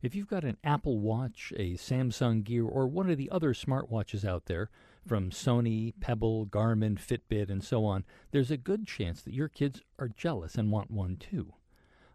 If 0.00 0.14
you've 0.14 0.28
got 0.28 0.44
an 0.44 0.56
Apple 0.64 1.00
Watch, 1.00 1.52
a 1.58 1.72
Samsung 1.74 2.44
Gear, 2.44 2.64
or 2.64 2.86
one 2.86 3.10
of 3.10 3.18
the 3.18 3.28
other 3.28 3.52
smartwatches 3.52 4.24
out 4.24 4.46
there 4.46 4.70
from 5.06 5.30
Sony, 5.30 5.94
Pebble, 6.00 6.46
Garmin, 6.46 6.98
Fitbit, 6.98 7.48
and 7.48 7.62
so 7.62 7.84
on, 7.84 8.04
there's 8.32 8.50
a 8.50 8.56
good 8.56 8.86
chance 8.86 9.22
that 9.22 9.34
your 9.34 9.48
kids 9.48 9.80
are 9.98 10.08
jealous 10.08 10.56
and 10.56 10.72
want 10.72 10.90
one 10.90 11.16
too. 11.16 11.54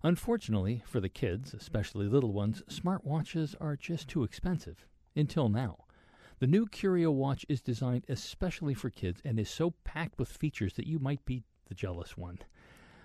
Unfortunately, 0.04 0.84
for 0.86 1.00
the 1.00 1.10
kids, 1.10 1.54
especially 1.54 2.08
little 2.08 2.34
ones, 2.34 2.64
smartwatches 2.70 3.56
are 3.62 3.76
just 3.76 4.08
too 4.08 4.24
expensive. 4.24 4.86
Until 5.16 5.50
now. 5.50 5.86
The 6.40 6.48
new 6.48 6.66
Curio 6.66 7.12
watch 7.12 7.46
is 7.48 7.62
designed 7.62 8.06
especially 8.10 8.74
for 8.74 8.90
kids 8.90 9.22
and 9.24 9.40
is 9.40 9.50
so 9.50 9.72
packed 9.84 10.18
with 10.18 10.28
features 10.28 10.74
that 10.74 10.88
you 10.88 10.98
might 10.98 11.24
be 11.24 11.44
the 11.68 11.76
jealous 11.76 12.18
one. 12.18 12.40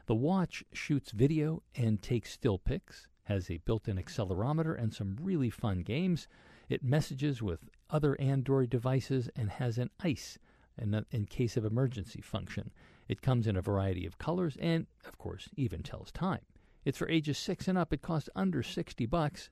The 0.06 0.14
watch 0.14 0.64
shoots 0.72 1.10
video 1.10 1.62
and 1.74 2.00
takes 2.00 2.32
still 2.32 2.58
pics, 2.58 3.08
has 3.24 3.50
a 3.50 3.58
built 3.58 3.88
in 3.88 3.98
accelerometer 3.98 4.80
and 4.80 4.94
some 4.94 5.18
really 5.20 5.50
fun 5.50 5.80
games. 5.80 6.28
It 6.68 6.82
messages 6.82 7.42
with 7.42 7.68
other 7.90 8.20
Android 8.20 8.70
devices 8.70 9.28
and 9.36 9.50
has 9.50 9.78
an 9.78 9.90
ICE, 10.00 10.38
in, 10.78 11.04
in 11.10 11.26
case 11.26 11.56
of 11.56 11.64
emergency 11.64 12.20
function. 12.20 12.72
It 13.08 13.22
comes 13.22 13.46
in 13.46 13.56
a 13.56 13.62
variety 13.62 14.04
of 14.04 14.18
colors 14.18 14.56
and, 14.60 14.86
of 15.06 15.16
course, 15.18 15.48
even 15.56 15.82
tells 15.82 16.10
time. 16.10 16.40
It's 16.84 16.98
for 16.98 17.08
ages 17.08 17.38
6 17.38 17.68
and 17.68 17.78
up. 17.78 17.92
It 17.92 18.02
costs 18.02 18.28
under 18.34 18.62
60 18.62 19.06
bucks. 19.06 19.50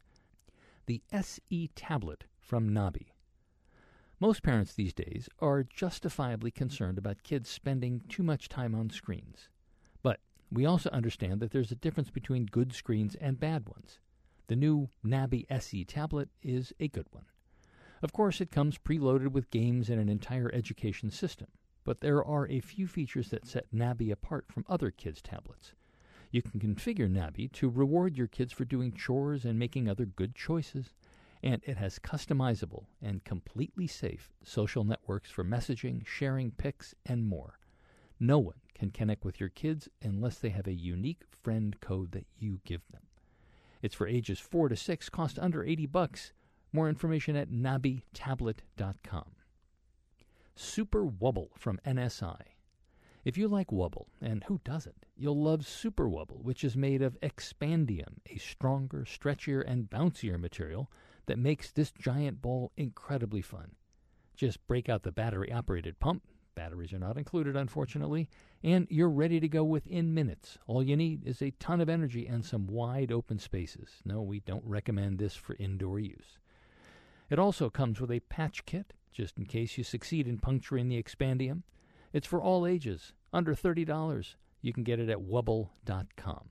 The 0.87 1.03
SE 1.13 1.71
tablet 1.75 2.25
from 2.41 2.71
Nabi. 2.71 3.09
Most 4.21 4.43
parents 4.43 4.75
these 4.75 4.95
days 4.95 5.29
are 5.41 5.65
justifiably 5.65 6.51
concerned 6.51 6.99
about 6.99 7.23
kids 7.23 7.49
spending 7.49 8.03
too 8.09 8.23
much 8.23 8.49
time 8.49 8.75
on 8.75 8.91
screens. 8.91 9.49
But 10.03 10.21
we 10.51 10.65
also 10.65 10.91
understand 10.91 11.41
that 11.41 11.51
there's 11.51 11.73
a 11.73 11.77
difference 11.77 12.11
between 12.11 12.47
good 12.47 12.73
screens 12.73 13.17
and 13.17 13.41
bad 13.41 13.69
ones. 13.69 13.99
The 14.47 14.57
new 14.57 14.91
Nabi 15.05 15.47
SE 15.51 15.85
tablet 15.85 16.29
is 16.43 16.73
a 16.79 16.89
good 16.89 17.07
one. 17.11 17.25
Of 18.03 18.13
course, 18.13 18.41
it 18.41 18.51
comes 18.51 18.77
preloaded 18.77 19.29
with 19.29 19.51
games 19.51 19.89
and 19.89 20.01
an 20.01 20.09
entire 20.09 20.51
education 20.53 21.11
system, 21.11 21.49
but 21.85 22.01
there 22.01 22.23
are 22.23 22.47
a 22.49 22.61
few 22.61 22.87
features 22.87 23.31
that 23.31 23.47
set 23.47 23.73
Nabi 23.73 24.11
apart 24.11 24.47
from 24.51 24.67
other 24.69 24.91
kids' 24.91 25.23
tablets. 25.23 25.73
You 26.31 26.43
can 26.43 26.61
configure 26.61 27.11
Nabi 27.11 27.51
to 27.53 27.69
reward 27.69 28.17
your 28.17 28.27
kids 28.27 28.53
for 28.53 28.65
doing 28.65 28.93
chores 28.93 29.45
and 29.45 29.59
making 29.59 29.89
other 29.89 30.05
good 30.05 30.35
choices 30.35 30.93
and 31.45 31.61
it 31.67 31.77
has 31.77 31.99
customizable 31.99 32.87
and 33.03 33.23
completely 33.23 33.87
safe 33.87 34.31
social 34.43 34.83
networks 34.83 35.31
for 35.31 35.45
messaging, 35.45 36.05
sharing 36.07 36.51
pics, 36.51 36.95
and 37.05 37.27
more. 37.27 37.59
No 38.19 38.39
one 38.39 38.61
can 38.75 38.91
connect 38.91 39.27
with 39.27 39.39
your 39.39 39.51
kids 39.51 39.87
unless 40.03 40.39
they 40.39 40.49
have 40.49 40.67
a 40.67 40.73
unique 40.73 41.23
friend 41.43 41.79
code 41.81 42.13
that 42.13 42.27
you 42.39 42.61
give 42.65 42.81
them. 42.91 43.03
It's 43.85 43.95
for 43.95 44.07
ages 44.07 44.41
4 44.41 44.71
to 44.71 44.77
6, 44.77 45.11
cost 45.11 45.39
under 45.39 45.63
80 45.63 45.85
bucks. 45.85 46.33
More 46.73 46.89
information 46.89 47.37
at 47.37 47.51
nabitablet.com. 47.51 49.33
Super 50.55 51.05
Wubble 51.05 51.49
from 51.59 51.79
NSI. 51.87 52.41
If 53.27 53.37
you 53.37 53.47
like 53.47 53.67
Wubble, 53.67 54.07
and 54.23 54.43
who 54.45 54.59
doesn't, 54.65 55.05
you'll 55.15 55.39
love 55.39 55.67
Super 55.67 56.09
Wubble, 56.09 56.43
which 56.43 56.65
is 56.65 56.79
made 56.79 57.03
of 57.03 57.21
expandium, 57.21 58.21
a 58.31 58.39
stronger, 58.39 59.05
stretchier, 59.07 59.63
and 59.67 59.91
bouncier 59.91 60.41
material 60.41 60.91
that 61.27 61.39
makes 61.39 61.71
this 61.71 61.91
giant 61.91 62.41
ball 62.41 62.73
incredibly 62.79 63.43
fun. 63.43 63.73
Just 64.35 64.67
break 64.67 64.89
out 64.89 65.03
the 65.03 65.13
battery 65.13 65.53
operated 65.53 66.01
pump. 66.01 66.23
Batteries 66.55 66.93
are 66.93 66.99
not 66.99 67.19
included, 67.19 67.57
unfortunately, 67.57 68.29
and 68.63 68.87
you're 68.91 69.11
ready 69.11 69.41
to 69.41 69.49
go 69.49 69.65
within 69.65 70.15
minutes. 70.15 70.59
All 70.67 70.83
you 70.83 70.97
need 70.97 71.27
is 71.27 71.43
a 71.43 71.51
ton 71.53 71.81
of 71.81 71.89
energy 71.89 72.27
and 72.27 72.45
some 72.45 72.67
wide 72.67 73.11
open 73.11 73.39
spaces. 73.39 74.03
No, 74.05 74.23
we 74.23 74.41
don't 74.41 74.65
recommend 74.65 75.19
this 75.19 75.35
for 75.35 75.57
indoor 75.59 75.99
use. 75.99 76.39
It 77.31 77.39
also 77.39 77.71
comes 77.71 78.01
with 78.01 78.11
a 78.11 78.21
patch 78.21 78.65
kit, 78.67 78.93
just 79.13 79.39
in 79.39 79.47
case 79.47 79.77
you 79.79 79.85
succeed 79.85 80.29
in 80.29 80.39
puncturing 80.39 80.89
the 80.89 81.03
expandium. 81.03 81.63
It's 82.13 82.27
for 82.27 82.41
all 82.41 82.67
ages, 82.67 83.13
under 83.33 83.55
$30. 83.55 84.35
You 84.61 84.73
can 84.73 84.85
get 84.85 85.01
it 85.01 85.09
at 85.09 85.19
wubble.com. 85.19 86.51